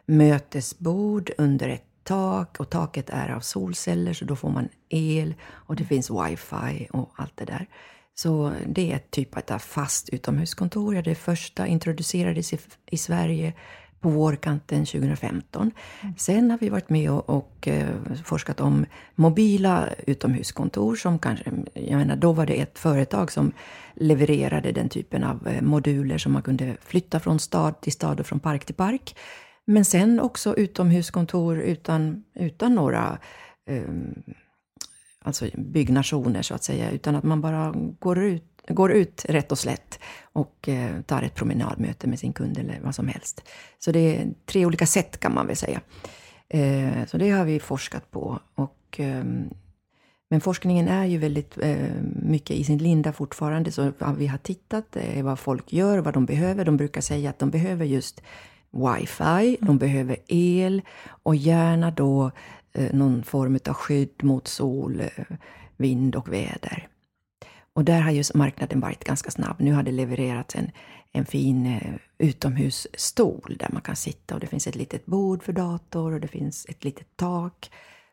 mötesbord 0.07 1.31
under 1.39 1.69
ett 1.69 1.90
tak 2.05 2.61
och 2.61 2.71
taket 2.71 3.11
är 3.11 3.29
av 3.29 3.41
solceller 3.41 4.13
så 4.13 4.25
då 4.25 4.37
får 4.37 4.51
man 4.51 4.69
el 4.89 5.35
och 5.51 5.77
det 5.77 5.85
finns 5.85 6.11
wifi 6.11 6.89
och 6.91 7.13
allt 7.17 7.37
det 7.37 7.45
där. 7.45 7.67
Så 8.15 8.53
det 8.67 8.93
är 8.93 8.97
ett 8.97 9.11
typ 9.11 9.51
av 9.51 9.59
fast 9.59 10.09
utomhuskontor. 10.09 10.95
Det 11.03 11.15
första 11.15 11.67
introducerades 11.67 12.53
i, 12.53 12.59
i 12.91 12.97
Sverige 12.97 13.53
på 14.01 14.09
vårkanten 14.09 14.87
2015. 14.87 15.71
Sen 16.17 16.51
har 16.51 16.59
vi 16.59 16.69
varit 16.69 16.91
med 16.91 17.11
och, 17.11 17.31
och 17.31 17.69
eh, 17.69 17.89
forskat 18.25 18.61
om 18.61 18.87
mobila 19.15 19.89
utomhuskontor 20.07 20.97
som 20.97 21.19
kanske, 21.19 21.53
jag 21.75 21.99
menar 21.99 22.17
då 22.17 22.33
var 22.33 22.47
det 22.47 22.61
ett 22.61 22.79
företag 22.79 23.33
som 23.33 23.53
levererade 23.95 24.73
den 24.73 24.89
typen 24.89 25.25
av 25.25 25.49
eh, 25.49 25.63
moduler 25.63 26.19
som 26.19 26.33
man 26.33 26.43
kunde 26.43 26.77
flytta 26.81 27.21
från 27.21 27.39
stad 27.39 27.81
till 27.81 27.93
stad 27.93 28.21
och 28.21 28.27
från 28.27 28.41
park 28.41 28.65
till 28.65 28.75
park. 28.75 29.17
Men 29.71 29.85
sen 29.85 30.21
också 30.21 30.57
utomhuskontor 30.57 31.59
utan, 31.59 32.25
utan 32.35 32.75
några 32.75 33.19
um, 33.71 34.23
alltså 35.25 35.49
byggnationer 35.55 36.43
så 36.43 36.55
att 36.55 36.65
säga, 36.65 36.91
utan 36.91 37.17
att 37.17 37.25
man 37.25 37.41
bara 37.41 37.75
går 37.99 38.19
ut, 38.19 38.45
går 38.69 38.93
ut 38.93 39.25
rätt 39.29 39.53
och 39.53 39.59
slätt 39.59 39.99
och 40.23 40.69
eh, 40.69 41.01
tar 41.01 41.23
ett 41.23 41.35
promenadmöte 41.35 42.07
med 42.07 42.19
sin 42.19 42.33
kund 42.33 42.59
eller 42.59 42.81
vad 42.81 42.95
som 42.95 43.09
helst. 43.09 43.43
Så 43.79 43.93
det 43.93 44.17
är 44.17 44.29
tre 44.47 44.67
olika 44.67 44.87
sätt 44.87 45.21
kan 45.21 45.35
man 45.35 45.47
väl 45.47 45.57
säga. 45.57 45.81
Eh, 46.49 47.07
så 47.07 47.19
det 47.19 47.31
har 47.31 47.45
vi 47.45 47.61
forskat 47.61 48.11
på. 48.11 48.41
Och, 48.55 48.97
ehm, 48.97 49.51
men 50.31 50.41
forskningen 50.41 50.89
är 50.89 51.05
ju 51.05 51.19
väldigt 51.19 51.59
eh, 51.59 51.95
mycket 52.23 52.57
i 52.57 52.65
sin 52.65 52.79
linda 52.79 53.13
fortfarande, 53.13 53.73
så 53.73 53.93
vad 53.99 54.17
vi 54.17 54.27
har 54.27 54.39
tittat 54.39 54.97
är 54.97 55.23
vad 55.23 55.39
folk 55.39 55.73
gör, 55.73 55.99
vad 55.99 56.15
de 56.15 56.27
behöver. 56.27 56.65
De 56.65 56.77
brukar 56.77 57.01
säga 57.01 57.31
att 57.31 57.39
de 57.39 57.51
behöver 57.51 57.85
just 57.85 58.23
wifi, 58.71 59.57
de 59.61 59.79
behöver 59.79 60.17
el 60.27 60.83
och 61.23 61.37
gärna 61.37 61.91
då 61.91 62.31
eh, 62.73 62.95
någon 62.95 63.23
form 63.23 63.59
av 63.69 63.75
skydd 63.75 64.25
mot 64.25 64.49
sol, 64.49 65.01
eh, 65.01 65.37
vind 65.77 66.17
och 66.17 66.33
väder. 66.33 66.89
Och 67.73 67.85
där 67.85 68.01
har 68.01 68.11
ju 68.11 68.25
marknaden 68.35 68.81
varit 68.81 69.05
ganska 69.05 69.31
snabb. 69.31 69.57
Nu 69.59 69.73
har 69.73 69.83
det 69.83 69.93
levererats 69.93 70.57
en, 70.57 70.71
en 71.13 71.27
fin 71.27 71.67
eh, 71.67 71.95
utomhusstol 72.19 73.57
där 73.59 73.69
man 73.73 73.83
kan 73.83 73.97
sitta 73.97 74.35
och 74.35 74.41
det 74.41 74.47
finns 74.47 74.67
ett 74.67 74.77
litet 74.77 75.07
bord 75.07 75.43
för 75.43 75.53
dator 75.53 76.13
och 76.13 76.21
det 76.21 76.29
finns 76.29 76.67
ett 76.69 76.85
litet 76.85 77.17
tak 77.17 77.71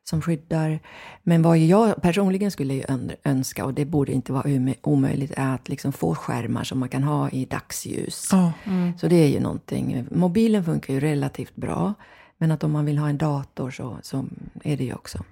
som 0.10 0.22
skyddar. 0.22 0.80
Men 1.24 1.41
vad 1.41 1.58
jag 1.58 2.02
personligen 2.02 2.52
skulle 2.52 2.86
önska, 3.24 3.65
och 3.65 3.74
det 3.74 3.86
borde 3.86 4.12
inte 4.12 4.34
vara 4.34 4.74
omöjligt, 4.82 5.32
är 5.38 5.54
att 5.56 5.70
liksom 5.70 5.93
få 5.93 6.15
skärmar 6.15 6.63
som 6.63 6.80
man 6.80 6.89
kan 6.89 7.04
ha 7.04 7.30
i 7.30 7.46
dagsljus. 7.46 8.30
Ja. 8.32 8.52
Så 9.00 9.08
det 9.08 9.15
är 9.15 9.28
ju 9.28 9.39
någonting. 9.39 10.06
Mobilen 10.12 10.63
funkar 10.63 10.93
ju 10.93 11.00
relativt 11.00 11.56
bra, 11.56 11.93
men 12.38 12.52
att 12.52 12.63
om 12.63 12.72
man 12.72 12.86
vill 12.86 12.98
ha 12.98 13.10
en 13.10 13.17
dator 13.17 13.72
så, 13.72 13.98
så 14.02 14.26
är 14.63 14.78
det 14.78 14.84
ju 14.84 14.93
också 14.93 15.24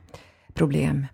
problem. 0.54 1.08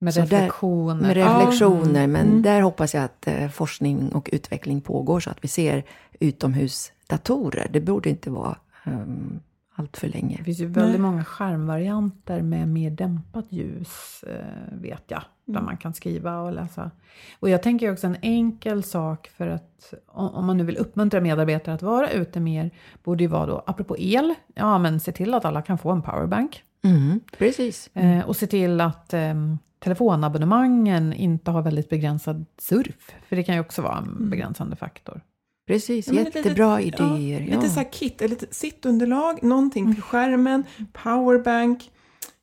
Med 0.00 0.14
Så 0.14 0.20
där- 0.20 0.26
reflektioner. 0.26 1.02
Med 1.02 1.16
reflektioner, 1.16 2.06
men 2.06 2.26
Mm. 2.26 2.42
där 2.42 2.60
hoppas 2.60 2.94
jag 2.94 3.04
att 3.04 3.26
eh, 3.26 3.48
forskning 3.48 4.08
och 4.12 4.28
utveckling 4.32 4.80
pågår 4.80 5.20
så 5.20 5.30
att 5.30 5.38
vi 5.44 5.48
ser 5.48 5.84
utomhusdatorer. 6.20 7.68
Det 7.72 7.80
borde 7.80 8.10
inte 8.10 8.30
vara 8.30 8.56
um, 8.86 9.40
allt 9.74 9.96
för 9.96 10.08
länge. 10.08 10.36
Det 10.36 10.44
finns 10.44 10.60
ju 10.60 10.66
väldigt 10.66 11.00
många 11.00 11.24
skärmvarianter 11.24 12.42
med 12.42 12.68
mer 12.68 12.90
dämpat 12.90 13.46
ljus, 13.48 14.24
eh, 14.26 14.78
vet 14.80 15.04
jag, 15.06 15.22
där 15.44 15.60
man 15.60 15.76
kan 15.76 15.94
skriva 15.94 16.40
och 16.40 16.52
läsa. 16.52 16.90
Och 17.40 17.48
jag 17.48 17.62
tänker 17.62 17.92
också 17.92 18.06
en 18.06 18.16
enkel 18.22 18.82
sak 18.82 19.28
för 19.28 19.46
att 19.46 19.94
om 20.06 20.46
man 20.46 20.56
nu 20.56 20.64
vill 20.64 20.76
uppmuntra 20.76 21.20
medarbetare 21.20 21.74
att 21.74 21.82
vara 21.82 22.10
ute 22.10 22.40
mer, 22.40 22.70
borde 23.02 23.24
ju 23.24 23.28
vara 23.28 23.46
då, 23.46 23.64
apropå 23.66 23.96
el, 23.98 24.34
ja 24.54 24.78
men 24.78 25.00
se 25.00 25.12
till 25.12 25.34
att 25.34 25.44
alla 25.44 25.62
kan 25.62 25.78
få 25.78 25.90
en 25.90 26.02
powerbank. 26.02 26.62
Mm, 26.84 27.20
precis. 27.38 27.90
Eh, 27.94 28.28
och 28.28 28.36
se 28.36 28.46
till 28.46 28.80
att 28.80 29.14
eh, 29.14 29.34
telefonabonnemangen 29.78 31.12
inte 31.12 31.50
har 31.50 31.62
väldigt 31.62 31.88
begränsad 31.88 32.44
surf, 32.58 33.14
för 33.28 33.36
det 33.36 33.42
kan 33.42 33.54
ju 33.54 33.60
också 33.60 33.82
vara 33.82 33.98
en 33.98 34.30
begränsande 34.30 34.76
faktor. 34.76 35.20
Precis, 35.72 36.08
Ja, 36.08 36.14
jättebra 36.14 36.78
litet- 36.78 37.00
idéer. 37.00 37.40
Ja, 37.40 37.46
Ja, 37.46 37.56
lite 37.60 37.68
så 37.68 37.80
här 37.80 37.92
kit, 37.92 38.22
ett 38.22 38.30
litet 38.30 38.54
sittunderlag, 38.54 39.42
någonting 39.42 39.94
till 39.94 40.02
skärmen, 40.02 40.64
powerbank. 40.92 41.90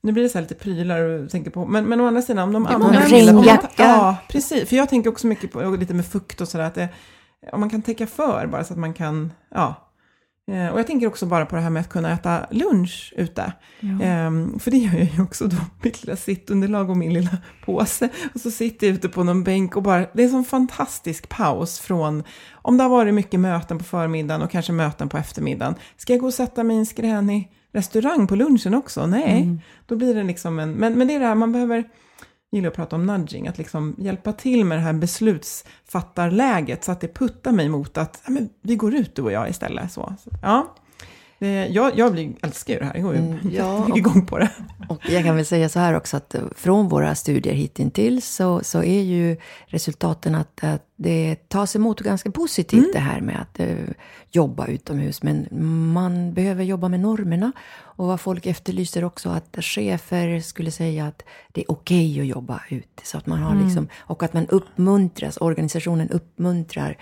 Nu 0.01 0.11
blir 0.11 0.23
det 0.23 0.29
så 0.29 0.37
här 0.37 0.41
lite 0.43 0.55
prylar 0.55 1.01
och 1.01 1.29
tänker 1.29 1.51
på, 1.51 1.65
men, 1.65 1.85
men 1.85 2.01
å 2.01 2.07
andra 2.07 2.21
sidan 2.21 2.43
om 2.43 2.53
de 2.53 2.65
används... 2.67 3.11
regnjacka. 3.11 3.69
Ja, 3.77 4.17
precis. 4.29 4.69
För 4.69 4.75
jag 4.75 4.89
tänker 4.89 5.09
också 5.09 5.27
mycket 5.27 5.51
på, 5.51 5.61
lite 5.79 5.93
med 5.93 6.05
fukt 6.05 6.41
och 6.41 6.47
sådär, 6.47 6.65
att 6.65 6.75
det, 6.75 6.89
om 7.51 7.59
man 7.59 7.69
kan 7.69 7.81
täcka 7.81 8.07
för 8.07 8.47
bara 8.47 8.63
så 8.63 8.73
att 8.73 8.79
man 8.79 8.93
kan, 8.93 9.31
ja. 9.55 9.88
Eh, 10.49 10.67
Och 10.69 10.79
jag 10.79 10.87
tänker 10.87 11.07
också 11.07 11.25
bara 11.25 11.45
på 11.45 11.55
det 11.55 11.61
här 11.61 11.69
med 11.69 11.81
att 11.81 11.89
kunna 11.89 12.11
äta 12.13 12.45
lunch 12.51 13.13
ute. 13.17 13.53
Ehm, 14.01 14.59
för 14.59 14.71
det 14.71 14.77
gör 14.77 14.93
jag 14.99 15.07
ju 15.15 15.21
också 15.23 15.47
då, 15.47 15.57
mitt 15.83 16.03
lilla 16.03 16.15
sittunderlag 16.17 16.89
och 16.89 16.97
min 16.97 17.13
lilla 17.13 17.37
påse. 17.65 18.09
Och 18.33 18.39
så 18.41 18.51
sitter 18.51 18.87
jag 18.87 18.93
ute 18.93 19.09
på 19.09 19.23
någon 19.23 19.43
bänk 19.43 19.75
och 19.75 19.83
bara, 19.83 19.99
det 20.13 20.21
är 20.21 20.25
en 20.25 20.31
sån 20.31 20.45
fantastisk 20.45 21.29
paus 21.29 21.79
från, 21.79 22.23
om 22.51 22.77
det 22.77 22.83
har 22.83 22.89
varit 22.89 23.13
mycket 23.13 23.39
möten 23.39 23.77
på 23.77 23.83
förmiddagen 23.83 24.41
och 24.41 24.51
kanske 24.51 24.71
möten 24.71 25.09
på 25.09 25.17
eftermiddagen. 25.17 25.75
Ska 25.97 26.13
jag 26.13 26.19
gå 26.19 26.27
och 26.27 26.33
sätta 26.33 26.63
mig 26.63 26.75
i 26.75 26.79
en 26.79 26.85
skränig 26.85 27.51
restaurang 27.73 28.27
på 28.27 28.35
lunchen 28.35 28.73
också? 28.73 29.05
Nej, 29.07 29.61
då 29.87 29.95
blir 29.95 30.15
det 30.15 30.23
liksom 30.23 30.59
en, 30.59 30.71
men, 30.71 30.93
men 30.97 31.07
det 31.07 31.15
är 31.15 31.19
det 31.19 31.25
här, 31.25 31.35
man 31.35 31.51
behöver, 31.51 31.83
gillar 32.51 32.67
att 32.67 32.75
prata 32.75 32.95
om 32.95 33.05
nudging, 33.05 33.47
att 33.47 33.57
liksom 33.57 33.95
hjälpa 33.97 34.33
till 34.33 34.65
med 34.65 34.77
det 34.77 34.81
här 34.81 34.93
beslutsfattarläget 34.93 36.83
så 36.83 36.91
att 36.91 37.01
det 37.01 37.07
puttar 37.07 37.51
mig 37.51 37.69
mot 37.69 37.97
att 37.97 38.21
ja, 38.25 38.31
men 38.31 38.49
vi 38.61 38.75
går 38.75 38.95
ut 38.95 39.15
du 39.15 39.21
och 39.21 39.31
jag 39.31 39.49
istället. 39.49 39.91
Så, 39.91 40.13
så, 40.23 40.29
ja. 40.41 40.75
Det, 41.39 41.67
jag, 41.67 41.97
jag 41.97 42.11
blir, 42.13 42.33
älskar 42.41 42.73
ju 42.73 42.79
det 42.79 42.85
här, 42.85 42.93
jag 42.95 43.03
går 43.03 43.13
ju 43.15 43.19
Mm, 43.19 43.37
ja, 43.51 43.85
och- 43.85 43.97
igång 43.97 44.25
på 44.25 44.37
det. 44.37 44.49
Och 44.89 45.09
jag 45.09 45.23
kan 45.23 45.35
väl 45.35 45.45
säga 45.45 45.69
så 45.69 45.79
här 45.79 45.93
också 45.93 46.17
att 46.17 46.35
eh, 46.35 46.41
från 46.55 46.89
våra 46.89 47.15
studier 47.15 47.53
hittills 47.53 48.25
så, 48.35 48.63
så 48.63 48.83
är 48.83 49.01
ju 49.01 49.37
resultaten 49.67 50.35
att, 50.35 50.63
att 50.63 50.85
det 50.95 51.35
tas 51.49 51.75
emot 51.75 51.99
ganska 51.99 52.31
positivt 52.31 52.93
det 52.93 52.99
här 52.99 53.21
med 53.21 53.41
att 53.41 53.59
eh, 53.59 53.75
jobba 54.31 54.67
utomhus. 54.67 55.23
Men 55.23 55.47
man 55.93 56.33
behöver 56.33 56.63
jobba 56.63 56.89
med 56.89 56.99
normerna. 56.99 57.51
Och 57.79 58.07
vad 58.07 58.19
folk 58.21 58.45
efterlyser 58.45 59.03
också 59.03 59.29
att 59.29 59.57
chefer 59.61 60.39
skulle 60.39 60.71
säga 60.71 61.05
att 61.07 61.23
det 61.51 61.61
är 61.61 61.71
okej 61.71 62.19
att 62.21 62.27
jobba 62.27 62.61
ute. 62.69 63.05
Så 63.05 63.17
att 63.17 63.25
man 63.25 63.39
har 63.39 63.55
liksom, 63.65 63.87
och 63.97 64.23
att 64.23 64.33
man 64.33 64.47
uppmuntras, 64.47 65.37
organisationen 65.37 66.09
uppmuntrar 66.09 66.97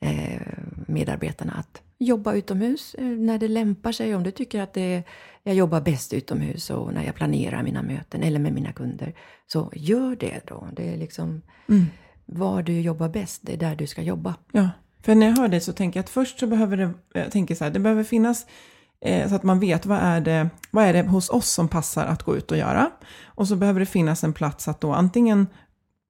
eh, 0.00 0.40
medarbetarna 0.86 1.52
att 1.52 1.82
jobba 2.04 2.34
utomhus 2.34 2.94
eh, 2.94 3.04
när 3.04 3.38
det 3.38 3.48
lämpar 3.48 3.92
sig. 3.92 4.14
Om 4.14 4.22
du 4.22 4.30
tycker 4.30 4.60
att 4.60 4.74
det 4.74 4.94
är, 4.94 5.02
jag 5.42 5.54
jobbar 5.54 5.80
bäst 5.80 6.12
utomhus 6.12 6.70
och 6.70 6.94
när 6.94 7.04
jag 7.04 7.14
planerar 7.14 7.62
mina 7.62 7.82
möten 7.82 8.22
eller 8.22 8.38
med 8.38 8.52
mina 8.52 8.72
kunder, 8.72 9.14
så 9.46 9.72
gör 9.74 10.16
det 10.16 10.40
då. 10.46 10.68
Det 10.72 10.92
är 10.92 10.96
liksom 10.96 11.42
var 12.26 12.62
du 12.62 12.80
jobbar 12.80 13.08
bäst, 13.08 13.40
det 13.42 13.52
är 13.52 13.56
där 13.56 13.76
du 13.76 13.86
ska 13.86 14.02
jobba. 14.02 14.34
Ja. 14.52 14.68
För 15.02 15.14
när 15.14 15.26
jag 15.26 15.36
hör 15.36 15.48
dig 15.48 15.60
så 15.60 15.72
tänker 15.72 15.98
jag 15.98 16.04
att 16.04 16.10
först 16.10 16.38
så 16.38 16.46
behöver 16.46 16.76
det, 16.76 16.90
jag 17.14 17.30
tänker 17.30 17.54
så 17.54 17.64
här, 17.64 17.70
det 17.70 17.78
behöver 17.78 18.04
finnas 18.04 18.46
eh, 19.00 19.28
så 19.28 19.34
att 19.34 19.42
man 19.42 19.60
vet 19.60 19.86
vad 19.86 19.98
är, 19.98 20.20
det, 20.20 20.50
vad 20.70 20.84
är 20.84 20.92
det 20.92 21.02
hos 21.02 21.30
oss 21.30 21.50
som 21.50 21.68
passar 21.68 22.06
att 22.06 22.22
gå 22.22 22.36
ut 22.36 22.50
och 22.50 22.56
göra. 22.56 22.90
Och 23.24 23.48
så 23.48 23.56
behöver 23.56 23.80
det 23.80 23.86
finnas 23.86 24.24
en 24.24 24.32
plats 24.32 24.68
att 24.68 24.80
då 24.80 24.92
antingen 24.92 25.46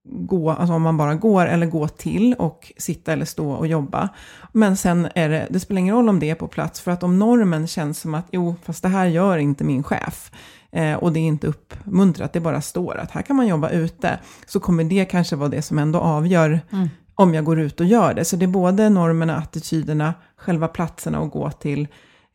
gå, 0.05 0.51
alltså 0.51 0.75
om 0.75 0.83
man 0.83 0.97
bara 0.97 1.15
går, 1.15 1.47
eller 1.47 1.67
gå 1.67 1.89
till 1.89 2.35
och 2.39 2.73
sitta 2.77 3.13
eller 3.13 3.25
stå 3.25 3.51
och 3.53 3.67
jobba. 3.67 4.09
Men 4.53 4.77
sen 4.77 5.09
är 5.15 5.29
det, 5.29 5.47
det 5.51 5.61
spelar 5.61 5.79
ingen 5.81 5.95
roll 5.97 6.09
om 6.09 6.19
det 6.21 6.31
är 6.31 6.35
på 6.35 6.49
plats, 6.49 6.81
för 6.81 6.91
att 6.91 7.03
om 7.03 7.19
normen 7.19 7.67
känns 7.67 8.01
som 8.01 8.15
att 8.15 8.27
jo, 8.31 8.55
fast 8.63 8.83
det 8.83 8.89
här 8.89 9.07
gör 9.07 9.39
inte 9.39 9.65
min 9.65 9.83
chef, 9.83 10.31
eh, 10.73 10.95
och 10.95 11.13
det 11.13 11.21
är 11.21 11.27
inte 11.27 11.47
uppmuntrat, 11.47 12.33
det 12.33 12.41
bara 12.41 12.61
står 12.61 12.97
att 12.97 13.11
här 13.11 13.23
kan 13.23 13.37
man 13.37 13.47
jobba 13.47 13.69
ute, 13.69 14.19
så 14.47 14.61
kommer 14.61 14.85
det 14.85 15.05
kanske 15.05 15.37
vara 15.37 15.49
det 15.49 15.63
som 15.63 15.79
ändå 15.79 15.99
avgör 15.99 16.61
Mm. 16.73 16.89
om 17.15 17.35
jag 17.35 17.45
går 17.45 17.61
ut 17.61 17.81
och 17.81 17.87
gör 17.87 18.15
det. 18.15 18.25
Så 18.25 18.37
det 18.37 18.45
är 18.45 18.49
både 18.49 18.89
normerna, 18.89 19.37
attityderna, 19.37 20.15
själva 20.37 20.69
platserna 20.69 21.19
att 21.19 21.31
gå 21.31 21.51
till. 21.51 21.89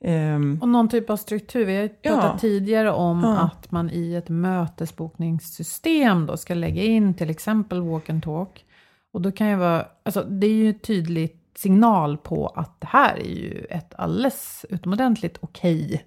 Ehm, 0.03 0.59
Och 0.61 0.69
någon 0.69 0.89
typ 0.89 1.09
av 1.09 1.17
struktur. 1.17 1.65
Vi 1.65 1.75
har 1.75 1.83
ju 1.83 1.89
Ja. 2.01 2.11
pratat 2.11 2.39
tidigare 2.41 2.91
om 2.91 3.21
Ja. 3.23 3.39
att 3.39 3.71
man 3.71 3.89
i 3.89 4.15
ett 4.15 4.29
mötesbokningssystem 4.29 6.25
då 6.25 6.37
ska 6.37 6.53
lägga 6.53 6.83
in 6.83 7.13
till 7.13 7.29
exempel 7.29 7.81
walk 7.81 8.09
and 8.09 8.23
talk. 8.23 8.65
Och 9.13 9.21
då 9.21 9.31
kan 9.31 9.49
ju 9.49 9.55
vara, 9.55 9.85
alltså 10.03 10.23
det 10.23 10.47
är 10.47 10.53
ju 10.53 10.67
en 10.67 10.79
tydlig 10.79 11.39
signal 11.57 12.17
på 12.17 12.47
att 12.47 12.81
det 12.81 12.87
här 12.87 13.15
är 13.19 13.29
ju 13.35 13.65
ett 13.69 13.93
alldeles 13.97 14.65
utomordentligt 14.69 15.37
okej 15.41 16.03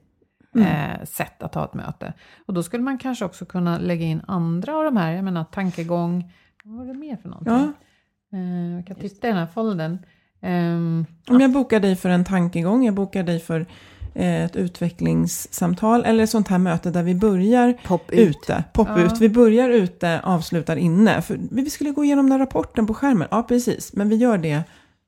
Mm. 0.54 0.66
eh, 0.66 1.04
sätt 1.04 1.42
att 1.42 1.54
ha 1.54 1.64
ett 1.64 1.74
möte. 1.74 2.12
Och 2.46 2.54
då 2.54 2.62
skulle 2.62 2.82
man 2.82 2.98
kanske 2.98 3.24
också 3.24 3.44
kunna 3.44 3.78
lägga 3.78 4.04
in 4.06 4.20
andra 4.26 4.76
av 4.76 4.84
de 4.84 4.96
här, 4.96 5.12
jag 5.12 5.24
menar 5.24 5.44
tankegång, 5.44 6.32
vad 6.64 6.76
var 6.78 6.84
det 6.84 6.94
mer 6.94 7.16
för 7.16 7.28
någonting? 7.28 7.72
Ja. 8.30 8.38
Eh, 8.38 8.74
jag 8.76 8.86
kan 8.86 8.96
titta 8.96 9.26
i 9.28 9.30
den 9.30 9.38
här 9.40 9.46
foldern. 9.46 9.98
Ehm, 10.42 11.06
Om 11.28 11.40
jag 11.40 11.52
bokar 11.52 11.80
dig 11.80 11.96
för 11.96 12.08
en 12.08 12.24
tankegång, 12.24 12.84
jag 12.84 12.94
bokar 12.94 13.22
dig 13.22 13.40
för 13.40 13.66
eh, 14.14 14.44
ett 14.44 14.56
utvecklingssamtal 14.56 16.04
eller 16.04 16.24
ett 16.24 16.30
sånt 16.30 16.48
här 16.48 16.58
möte 16.58 16.90
där 16.90 17.02
vi 17.02 17.14
börjar 17.14 17.74
Pop 17.86 18.10
ut. 18.10 18.18
ute, 18.36 18.64
pop 18.72 18.88
Ja. 18.88 19.02
ut. 19.04 19.18
Vi 19.20 19.28
börjar 19.28 19.68
ute, 19.70 20.20
avslutar 20.24 20.76
inne. 20.76 21.22
För 21.22 21.38
vi 21.50 21.70
skulle 21.70 21.90
gå 21.90 22.04
igenom 22.04 22.30
den 22.30 22.38
rapporten 22.38 22.86
på 22.86 22.94
skärmen, 22.94 23.28
ja 23.30 23.42
precis, 23.42 23.92
men 23.92 24.08
vi 24.08 24.16
gör 24.16 24.38
det 24.38 24.62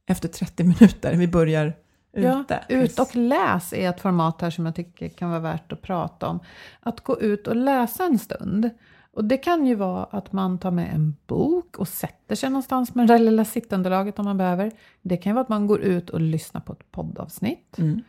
efter 0.06 0.28
30 0.28 0.64
minuter. 0.64 1.14
Vi 1.16 1.26
börjar 1.28 1.66
ute. 2.12 2.60
Ja, 2.68 2.76
ut 2.76 2.98
och 2.98 3.16
läs 3.16 3.72
är 3.72 3.88
ett 3.90 4.00
format 4.00 4.40
här 4.40 4.50
som 4.50 4.66
jag 4.66 4.74
tycker 4.74 5.08
kan 5.08 5.30
vara 5.30 5.40
värt 5.40 5.72
att 5.72 5.82
prata 5.82 6.28
om. 6.28 6.40
Att 6.80 7.00
gå 7.00 7.20
ut 7.20 7.46
och 7.46 7.56
läsa 7.56 8.04
en 8.04 8.18
stund. 8.18 8.70
Och 9.14 9.24
det 9.24 9.36
kan 9.36 9.66
ju 9.66 9.74
vara 9.74 10.04
att 10.04 10.32
man 10.32 10.58
tar 10.58 10.70
med 10.70 10.94
en 10.94 11.16
bok 11.26 11.78
och 11.78 11.88
sätter 11.88 12.34
sig 12.34 12.50
någonstans 12.50 12.94
med 12.94 13.06
det 13.06 13.14
där 13.14 13.18
lilla 13.18 13.44
sittunderlaget 13.44 14.18
om 14.18 14.24
man 14.24 14.36
behöver. 14.36 14.72
Det 15.02 15.16
kan 15.16 15.30
ju 15.30 15.34
vara 15.34 15.42
att 15.42 15.48
man 15.48 15.66
går 15.66 15.80
ut 15.80 16.10
och 16.10 16.20
lyssnar 16.20 16.60
på 16.60 16.72
ett 16.72 16.92
poddavsnitt. 16.92 17.78
Mm. 17.78 18.02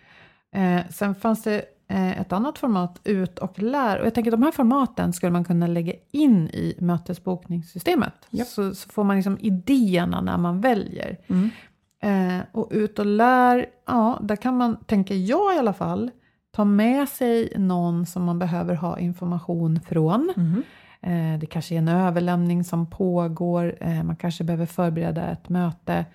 Eh, 0.52 0.90
sen 0.90 1.16
fanns 1.16 1.44
det 1.44 1.66
eh, 1.88 2.22
ett 2.22 2.34
annat 2.34 2.58
format, 2.58 3.02
ut 3.04 3.40
och 3.40 3.60
lär. 3.60 4.00
Och 4.00 4.06
jag 4.06 4.14
tänker 4.14 4.32
att 4.32 4.40
de 4.40 4.44
här 4.44 4.52
formaten 4.52 5.14
skulle 5.14 5.32
man 5.32 5.44
kunna 5.44 5.68
lägga 5.68 5.94
in 6.12 6.48
i 6.48 6.76
mötesbokningssystemet. 6.80 8.14
Japp. 8.30 8.48
Så, 8.48 8.76
så 8.76 8.90
får 8.90 9.04
man 9.04 9.16
liksom 9.16 9.38
idéerna 9.42 10.22
när 10.22 10.38
man 10.38 10.62
väljer. 10.62 11.18
Mm. 11.28 11.50
Eh, 12.04 12.44
och 12.52 12.68
ut 12.72 13.00
och 13.00 13.06
lär, 13.06 13.66
ja, 13.86 14.20
där 14.22 14.36
kan 14.36 14.58
man, 14.58 14.78
tänker 14.86 15.16
jag 15.16 15.56
i 15.56 15.60
alla 15.60 15.74
fall, 15.74 16.12
ta 16.52 16.66
med 16.66 17.10
sig 17.10 17.54
någon 17.58 18.06
som 18.06 18.24
man 18.24 18.40
behöver 18.40 18.76
ha 18.76 19.00
information 19.00 19.80
från. 19.88 20.34
Mhm. 20.36 20.64
Eh, 21.04 21.40
det 21.40 21.46
kanske 21.46 21.76
är 21.76 21.78
en 21.78 21.88
överlämning 21.88 22.64
som 22.64 22.90
pågår, 22.90 23.78
eh, 23.82 24.04
man 24.04 24.16
kanske 24.16 24.44
behöver 24.44 24.66
förbereda 24.66 25.32
ett 25.32 25.50
möte. 25.50 26.06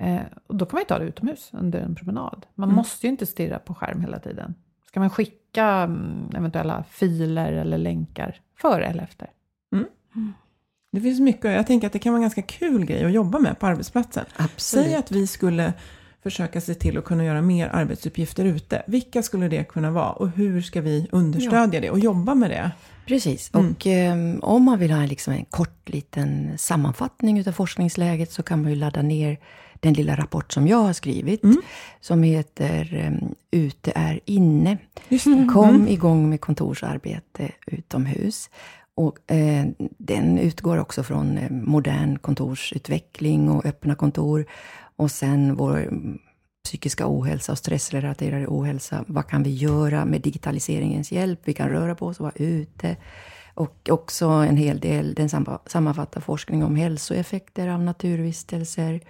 Eh, 0.00 0.20
och 0.46 0.56
då 0.56 0.66
kan 0.66 0.76
man 0.76 0.80
ju 0.80 0.86
ta 0.86 0.98
det 0.98 1.04
utomhus 1.04 1.50
under 1.52 1.80
en 1.80 1.94
promenad. 1.94 2.46
Man 2.54 2.68
Mm. 2.68 2.76
måste 2.76 3.06
ju 3.06 3.10
inte 3.10 3.26
stirra 3.26 3.58
på 3.58 3.74
skärm 3.74 4.00
hela 4.00 4.18
tiden. 4.18 4.54
Ska 4.86 5.00
man 5.00 5.10
skicka 5.10 5.64
mm, 5.66 6.30
eventuella 6.36 6.84
filer 6.90 7.52
eller 7.52 7.78
länkar 7.78 8.36
före 8.60 8.86
eller 8.86 9.02
efter? 9.02 9.28
Det 10.92 11.00
finns 11.00 11.20
mycket, 11.20 11.44
jag 11.52 11.66
tänker 11.66 11.86
att 11.86 11.92
det 11.92 11.98
kan 11.98 12.12
vara 12.12 12.18
en 12.18 12.22
ganska 12.22 12.42
kul 12.42 12.84
grej 12.84 13.04
att 13.04 13.12
jobba 13.12 13.38
med 13.38 13.58
på 13.58 13.66
arbetsplatsen. 13.66 14.24
Absolut. 14.36 14.86
Säg 14.86 14.94
att 14.94 15.10
vi 15.10 15.26
skulle 15.26 15.72
försöka 16.24 16.60
se 16.60 16.74
till 16.74 16.98
att 16.98 17.04
kunna 17.04 17.24
göra 17.24 17.42
mer 17.42 17.68
arbetsuppgifter 17.68 18.44
ute. 18.44 18.82
Vilka 18.86 19.22
skulle 19.22 19.48
det 19.48 19.64
kunna 19.64 19.90
vara 19.90 20.12
och 20.12 20.28
hur 20.30 20.62
ska 20.62 20.80
vi 20.80 21.08
understödja 21.12 21.80
det 21.80 21.90
och 21.90 21.98
jobba 21.98 22.34
med 22.34 22.50
det? 22.50 22.70
Precis. 23.06 23.50
Mm. 23.54 23.70
Och 23.70 23.86
ehm, 23.86 24.40
om 24.42 24.62
man 24.62 24.78
vill 24.78 24.90
ha 24.90 25.06
liksom 25.06 25.32
en 25.32 25.44
kort 25.44 25.88
liten 25.88 26.58
sammanfattning 26.58 27.38
utav 27.38 27.52
forskningsläget 27.52 28.32
så 28.32 28.42
kan 28.42 28.62
man 28.62 28.70
ju 28.70 28.76
ladda 28.76 29.02
ner 29.02 29.38
den 29.80 29.92
lilla 29.92 30.16
rapport 30.16 30.52
som 30.52 30.66
jag 30.66 30.76
har 30.78 30.92
skrivit. 30.92 31.44
Mm. 31.44 31.56
Som 32.00 32.22
heter 32.22 32.94
ehm, 32.94 33.34
Ute 33.50 33.92
är 33.94 34.20
inne. 34.24 34.78
Det. 35.08 35.18
Kom 35.52 35.68
Mm. 35.68 35.88
igång 35.88 36.30
med 36.30 36.40
kontorsarbete 36.40 37.50
utomhus. 37.66 38.50
Och, 38.96 39.32
eh, 39.32 39.66
den 39.98 40.38
utgår 40.38 40.78
också 40.78 41.02
från 41.02 41.38
eh, 41.38 41.50
modern 41.50 42.18
kontorsutveckling 42.18 43.50
och 43.50 43.66
öppna 43.66 43.94
kontor. 43.94 44.46
Och 44.96 45.10
sen 45.10 45.54
vår 45.54 45.90
psykiska 46.64 47.04
ohälsa 47.06 47.52
och 47.52 47.58
stressrelaterade 47.58 48.46
ohälsa. 48.48 49.04
Vad 49.06 49.28
kan 49.28 49.42
vi 49.42 49.50
göra 49.50 50.04
med 50.04 50.20
digitaliseringens 50.20 51.12
hjälp? 51.12 51.40
Vi 51.44 51.52
kan 51.52 51.68
röra 51.68 51.94
på 51.94 52.06
oss 52.06 52.20
och 52.20 52.24
vara 52.24 52.34
ute. 52.36 52.96
Och 53.54 53.90
också 53.90 54.26
en 54.26 54.56
hel 54.56 54.80
del, 54.80 55.14
den 55.14 55.28
sammanfattar 55.66 56.20
forskning 56.20 56.64
om 56.64 56.76
hälsoeffekter 56.76 57.68
av 57.68 57.80
naturvistelser. 57.80 59.00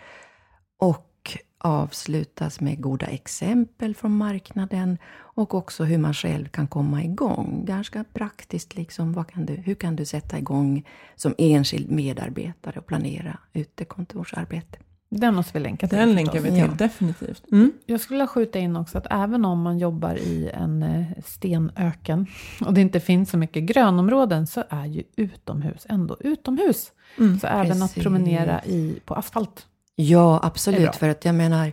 Och 0.79 1.39
avslutas 1.59 2.61
med 2.61 2.81
goda 2.81 3.07
exempel 3.07 3.95
från 3.95 4.17
marknaden 4.17 4.99
och 5.15 5.55
också 5.55 5.85
hur 5.85 5.99
man 5.99 6.15
själv 6.15 6.49
kan 6.49 6.67
komma 6.67 7.05
igång. 7.05 7.65
Ganska 7.65 8.05
praktiskt, 8.13 8.77
liksom, 8.77 9.13
vad 9.13 9.27
kan 9.27 9.47
du, 9.47 9.55
hur 9.55 9.75
kan 9.75 9.97
du 9.97 10.05
sätta 10.05 10.39
igång 10.39 10.89
som 11.17 11.35
enskild 11.39 11.91
medarbetare 11.91 12.79
och 12.79 12.87
planera 12.87 13.39
utekontorsarbete? 13.53 14.79
Den 15.19 15.35
måste 15.35 15.53
vi 15.59 15.61
länka 15.61 15.89
till. 15.89 15.99
Den 15.99 16.09
förstås. 16.09 16.35
länkar 16.35 16.41
vi 16.41 16.51
till, 16.51 16.59
Ja. 16.59 16.87
definitivt. 16.87 17.43
Mm. 17.53 17.73
Jag 17.87 18.01
skulle 18.01 18.17
vilja 18.17 18.27
skjuta 18.27 18.59
in 18.59 18.77
också 18.77 18.99
att 18.99 19.07
även 19.11 19.45
om 19.45 19.63
man 19.63 19.79
jobbar 19.79 20.15
i 20.15 20.51
en 20.55 20.83
eh, 20.83 21.05
stenöken 21.25 22.27
och 22.61 22.75
det 22.75 22.81
inte 22.81 23.01
finns 23.01 23.31
så 23.31 23.37
mycket 23.37 23.63
grönområden 23.63 24.47
så 24.47 24.65
är 24.69 24.87
ju 24.87 25.03
utomhus 25.17 25.87
ändå 25.89 26.17
utomhus. 26.21 26.93
Mm. 27.19 27.39
Så 27.41 27.47
även 27.47 27.83
att 27.83 27.95
precis. 27.95 28.03
promenera 28.03 28.65
i, 28.65 28.99
på 29.05 29.15
asfalt. 29.15 29.67
Ja, 29.97 30.41
absolut. 30.43 30.97
För 30.97 31.09
att 31.09 31.25
jag 31.25 31.35
menar, 31.35 31.73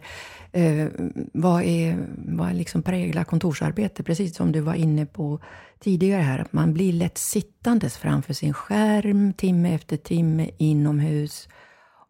eh, 0.51 0.87
vad, 1.33 1.63
är, 1.63 1.97
vad 2.17 2.55
liksom 2.55 2.83
präglar 2.83 3.23
kontorsarbete? 3.23 4.03
Precis 4.03 4.35
som 4.35 4.51
du 4.51 4.59
var 4.59 4.73
inne 4.73 5.05
på 5.05 5.39
tidigare 5.79 6.21
här, 6.21 6.39
att 6.39 6.53
man 6.53 6.73
blir 6.73 6.93
lätt 6.93 7.17
sittandes 7.17 7.97
framför 7.97 8.33
sin 8.33 8.53
skärm 8.53 9.33
timme 9.33 9.75
efter 9.75 9.97
timme 9.97 10.49
inomhus. 10.57 11.47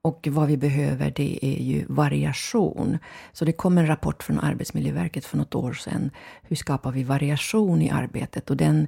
Och 0.03 0.27
vad 0.31 0.47
vi 0.47 0.57
behöver 0.57 1.11
det 1.15 1.45
är 1.45 1.61
ju 1.61 1.85
variation. 1.89 2.97
Så 3.31 3.45
det 3.45 3.51
kom 3.51 3.77
en 3.77 3.87
rapport 3.87 4.23
från 4.23 4.39
Arbetsmiljöverket 4.39 5.25
för 5.25 5.37
något 5.37 5.55
år 5.55 5.73
sedan. 5.73 6.11
Hur 6.41 6.55
skapar 6.55 6.91
vi 6.91 7.03
variation 7.03 7.81
i 7.81 7.89
arbetet? 7.89 8.49
Och 8.49 8.57
den 8.57 8.87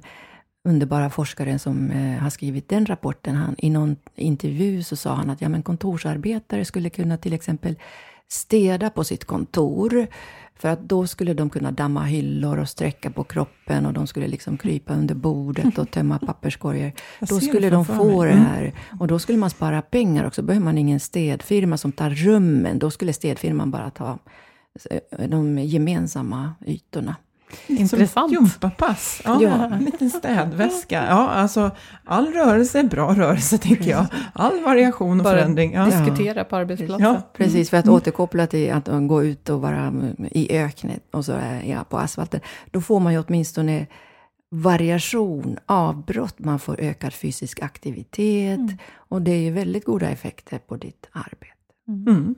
underbara 0.68 1.10
forskaren 1.10 1.58
som 1.58 1.90
eh, 1.90 2.18
har 2.22 2.30
skrivit 2.30 2.68
den 2.68 2.86
rapporten, 2.86 3.36
han, 3.36 3.54
i 3.58 3.70
någon 3.70 3.96
intervju 4.14 4.82
så 4.82 4.96
sa 4.96 5.14
han 5.14 5.30
att 5.30 5.40
ja, 5.40 5.48
men 5.48 5.62
kontorsarbetare 5.62 6.64
skulle 6.64 6.90
kunna 6.90 7.16
till 7.16 7.32
exempel 7.32 7.76
städa 8.28 8.90
på 8.90 9.04
sitt 9.04 9.24
kontor. 9.24 10.06
För 10.56 10.68
att 10.68 10.80
då 10.80 11.06
skulle 11.06 11.34
de 11.34 11.50
kunna 11.50 11.70
damma 11.72 12.04
hyllor 12.04 12.58
och 12.58 12.68
sträcka 12.68 13.10
på 13.10 13.24
kroppen 13.24 13.86
och 13.86 13.92
de 13.92 14.06
skulle 14.06 14.26
liksom 14.26 14.56
krypa 14.58 14.94
under 14.94 15.14
bordet 15.14 15.78
och 15.78 15.90
tömma 15.90 16.18
papperskorgar. 16.26 16.92
Då 17.20 17.40
skulle 17.40 17.70
de 17.70 17.84
få 17.84 18.18
mig. 18.22 18.26
det 18.28 18.32
Mm. 18.32 18.44
här. 18.46 18.72
Och 19.00 19.06
då 19.06 19.18
skulle 19.18 19.38
man 19.38 19.50
spara 19.50 19.82
pengar 19.82 20.26
också. 20.26 20.42
behöver 20.42 20.64
man 20.64 20.78
ingen 20.78 21.00
städfirma 21.00 21.76
som 21.76 21.92
tar 21.92 22.10
rummen. 22.10 22.78
Då 22.78 22.90
skulle 22.90 23.12
städfirman 23.12 23.70
bara 23.70 23.90
ta 23.90 24.18
eh, 24.90 25.28
de 25.28 25.58
gemensamma 25.58 26.52
ytorna. 26.66 27.16
Intressant. 27.66 28.34
Som 28.34 28.44
gympapass. 28.44 29.22
Ja, 29.24 29.38
Ja. 29.42 29.64
En 29.64 29.84
liten 29.84 30.10
städväska. 30.10 31.06
Ja, 31.08 31.28
alltså 31.28 31.70
all 32.04 32.26
rörelse 32.26 32.78
är 32.78 32.84
bra 32.84 33.14
rörelse, 33.14 33.58
tänker 33.58 33.90
jag. 33.90 34.06
All 34.32 34.64
variation 34.64 35.20
och 35.20 35.24
Bara 35.24 35.34
förändring. 35.34 35.72
Ja. 35.72 35.84
Diskutera 35.84 36.44
på 36.44 36.56
arbetsplatsen. 36.56 37.06
Ja. 37.06 37.22
Precis, 37.36 37.70
för 37.70 37.76
att 37.76 37.88
återkoppla 37.88 38.46
till 38.46 38.72
att 38.72 38.88
uh, 38.88 39.00
gå 39.00 39.24
ut 39.24 39.48
och 39.48 39.60
vara 39.60 39.80
mm, 39.80 40.16
i 40.30 40.58
öknen 40.58 41.00
och 41.10 41.24
så 41.24 41.32
är 41.32 41.62
jag 41.62 41.88
på 41.88 41.98
asfalten. 41.98 42.40
Då 42.70 42.80
får 42.80 43.00
man 43.00 43.12
ju 43.12 43.22
åtminstone 43.26 43.86
variation, 44.50 45.58
avbrott, 45.66 46.38
man 46.38 46.58
får 46.58 46.80
ökad 46.80 47.12
fysisk 47.12 47.62
aktivitet. 47.62 48.60
Och 48.94 49.22
det 49.22 49.30
är 49.30 49.40
ju 49.40 49.50
väldigt 49.50 49.84
goda 49.84 50.08
effekter 50.08 50.58
på 50.58 50.76
ditt 50.76 51.08
arbete. 51.12 51.54
Mm. 51.88 52.34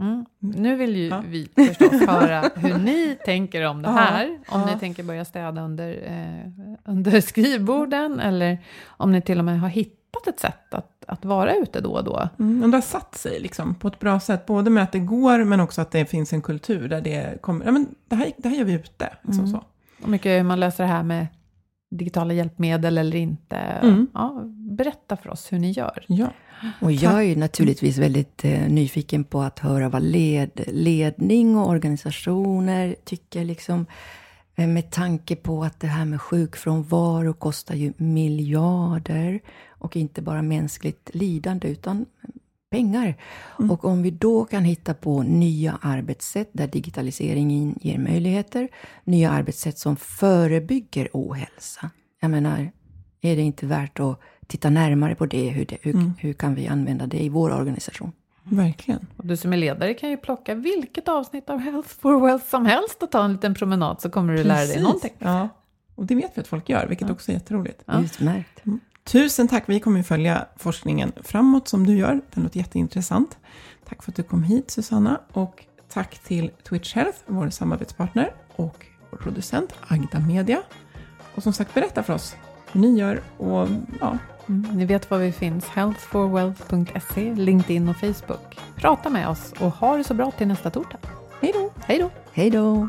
Mm. 0.00 0.24
Nu 0.38 0.76
vill 0.76 0.96
ju 0.96 1.06
Ja. 1.08 1.22
vi 1.26 1.48
förstås 1.56 2.00
höra 2.08 2.50
hur 2.54 2.78
ni 2.78 3.16
tänker 3.24 3.66
om 3.66 3.82
det 3.82 3.88
här. 3.90 4.38
Om 4.48 4.60
ni 4.62 4.78
tänker 4.78 5.02
börja 5.02 5.24
städa 5.24 5.62
under, 5.62 5.92
eh, 6.06 6.68
under 6.84 7.20
skrivborden 7.20 8.20
eller 8.20 8.58
om 8.86 9.12
ni 9.12 9.22
till 9.22 9.38
och 9.38 9.44
med 9.44 9.60
har 9.60 9.68
hittat 9.68 10.26
ett 10.26 10.40
sätt 10.40 10.74
att, 10.74 11.04
att 11.06 11.24
vara 11.24 11.54
ute 11.54 11.80
då 11.80 11.90
och 11.92 12.04
då. 12.04 12.28
Mm, 12.38 12.62
och 12.62 12.70
det 12.70 12.76
har 12.76 12.82
satt 12.82 13.14
sig 13.14 13.40
liksom 13.40 13.74
på 13.74 13.88
ett 13.88 13.98
bra 13.98 14.20
sätt, 14.20 14.46
både 14.46 14.70
med 14.70 14.82
att 14.82 14.92
det 14.92 14.98
går, 14.98 15.44
men 15.44 15.60
också 15.60 15.80
att 15.80 15.90
det 15.90 16.04
finns 16.06 16.32
en 16.32 16.42
kultur 16.42 16.88
där 16.88 17.00
det 17.00 17.42
kommer, 17.42 17.64
ja 17.66 17.72
men 17.72 17.86
det 18.08 18.16
här, 18.16 18.32
det 18.36 18.48
här 18.48 18.56
gör 18.56 18.64
vi 18.64 18.72
ute. 18.72 19.08
Liksom 19.22 19.44
Mm. 19.44 19.60
så. 19.60 19.64
Och 20.02 20.08
mycket 20.08 20.38
hur 20.38 20.42
man 20.42 20.60
löser 20.60 20.84
det 20.84 20.90
här 20.90 21.02
med 21.02 21.26
digitala 21.90 22.34
hjälpmedel 22.34 22.98
eller 22.98 23.16
inte. 23.16 23.56
Mm. 23.56 24.06
Ja, 24.14 24.42
berätta 24.54 25.16
för 25.16 25.30
oss 25.30 25.52
hur 25.52 25.58
ni 25.58 25.70
gör. 25.70 26.04
Ja. 26.08 26.28
Och 26.80 26.92
jag 26.92 27.24
är 27.24 27.36
naturligtvis 27.36 27.98
väldigt 27.98 28.44
eh, 28.44 28.68
nyfiken 28.68 29.24
på 29.24 29.40
att 29.40 29.58
höra 29.58 29.88
vad 29.88 30.02
led, 30.02 30.60
ledning 30.66 31.56
och 31.56 31.68
organisationer 31.68 32.96
tycker. 33.04 33.44
Liksom, 33.44 33.86
eh, 34.54 34.66
med 34.66 34.90
tanke 34.90 35.36
på 35.36 35.64
att 35.64 35.80
det 35.80 35.86
här 35.86 36.04
med 36.04 36.20
sjukfrånvaro 36.20 37.32
kostar 37.32 37.74
ju 37.74 37.92
miljarder. 37.96 39.40
Och 39.68 39.96
inte 39.96 40.22
bara 40.22 40.42
mänskligt 40.42 41.10
lidande, 41.12 41.68
utan 41.68 42.06
pengar. 42.70 43.14
Och 43.68 43.84
om 43.84 44.02
vi 44.02 44.10
då 44.10 44.44
kan 44.44 44.64
hitta 44.64 44.94
på 44.94 45.22
nya 45.22 45.78
arbetssätt 45.82 46.50
där 46.52 46.66
digitaliseringen 46.66 47.78
ger 47.80 47.98
möjligheter. 47.98 48.68
Nya 49.04 49.30
arbetssätt 49.30 49.78
som 49.78 49.96
förebygger 49.96 51.08
ohälsa. 51.12 51.90
Jag 52.20 52.30
menar, 52.30 52.70
är 53.20 53.36
det 53.36 53.42
inte 53.42 53.66
värt 53.66 54.00
att 54.00 54.20
titta 54.46 54.70
närmare 54.70 55.14
på 55.14 55.26
det? 55.26 55.48
Hur, 55.48 55.64
det, 55.64 55.76
hur, 55.82 56.12
hur 56.18 56.32
kan 56.32 56.54
vi 56.54 56.66
använda 56.66 57.06
det 57.06 57.22
i 57.22 57.28
vår 57.28 57.50
organisation? 57.50 58.12
Verkligen. 58.44 59.06
Och 59.16 59.26
du 59.26 59.36
som 59.36 59.52
är 59.52 59.56
ledare 59.56 59.94
kan 59.94 60.10
ju 60.10 60.16
plocka 60.16 60.54
vilket 60.54 61.08
avsnitt 61.08 61.50
av 61.50 61.58
Health 61.58 61.88
for 61.88 62.26
Wealth 62.26 62.46
som 62.46 62.66
helst 62.66 63.02
och 63.02 63.10
ta 63.10 63.24
en 63.24 63.32
liten 63.32 63.54
promenad 63.54 64.00
så 64.00 64.10
kommer 64.10 64.32
du 64.32 64.44
lära 64.44 64.56
dig 64.56 64.66
Precis. 64.66 64.82
någonting. 64.82 65.12
Ja. 65.18 65.48
Och 65.94 66.06
det 66.06 66.14
vet 66.14 66.30
vi 66.34 66.40
att 66.40 66.48
folk 66.48 66.68
gör, 66.68 66.86
vilket 66.86 67.10
också 67.10 67.30
är 67.30 67.34
jätteroligt. 67.34 67.82
Utmärkt. 68.04 68.62
Tusen 69.04 69.48
tack, 69.48 69.64
vi 69.66 69.80
kommer 69.80 70.02
följa 70.02 70.46
forskningen 70.56 71.12
framåt 71.22 71.68
som 71.68 71.86
du 71.86 71.96
gör. 71.96 72.20
Den 72.34 72.42
låter 72.42 72.58
jätteintressant. 72.58 73.38
Tack 73.88 74.02
för 74.02 74.12
att 74.12 74.16
du 74.16 74.22
kom 74.22 74.42
hit 74.42 74.70
Susanna 74.70 75.20
och 75.32 75.64
tack 75.88 76.18
till 76.18 76.50
Twitch 76.68 76.94
Health, 76.94 77.18
vår 77.26 77.50
samarbetspartner 77.50 78.34
och 78.56 78.86
vår 79.10 79.18
producent 79.18 79.72
Agda 79.88 80.20
Media. 80.20 80.62
Och 81.34 81.42
som 81.42 81.52
sagt, 81.52 81.74
berätta 81.74 82.02
för 82.02 82.12
oss 82.12 82.36
hur 82.72 82.80
ni 82.80 82.98
gör 82.98 83.22
och 83.36 83.68
ja, 84.00 84.18
Mm, 84.50 84.76
ni 84.76 84.84
vet 84.84 85.10
var 85.10 85.18
vi 85.18 85.32
finns, 85.32 85.68
healthforwealth.se, 85.68 87.34
LinkedIn 87.34 87.88
och 87.88 87.96
Facebook. 87.96 88.58
Prata 88.76 89.10
med 89.10 89.28
oss 89.28 89.52
och 89.60 89.70
ha 89.70 89.96
det 89.96 90.04
så 90.04 90.14
bra 90.14 90.30
till 90.30 90.48
nästa 90.48 90.70
torsdag. 90.70 90.98
hej 91.40 91.52
då! 91.54 91.70
Hej 91.84 91.98
då! 91.98 92.10
Hej 92.32 92.50
då! 92.50 92.88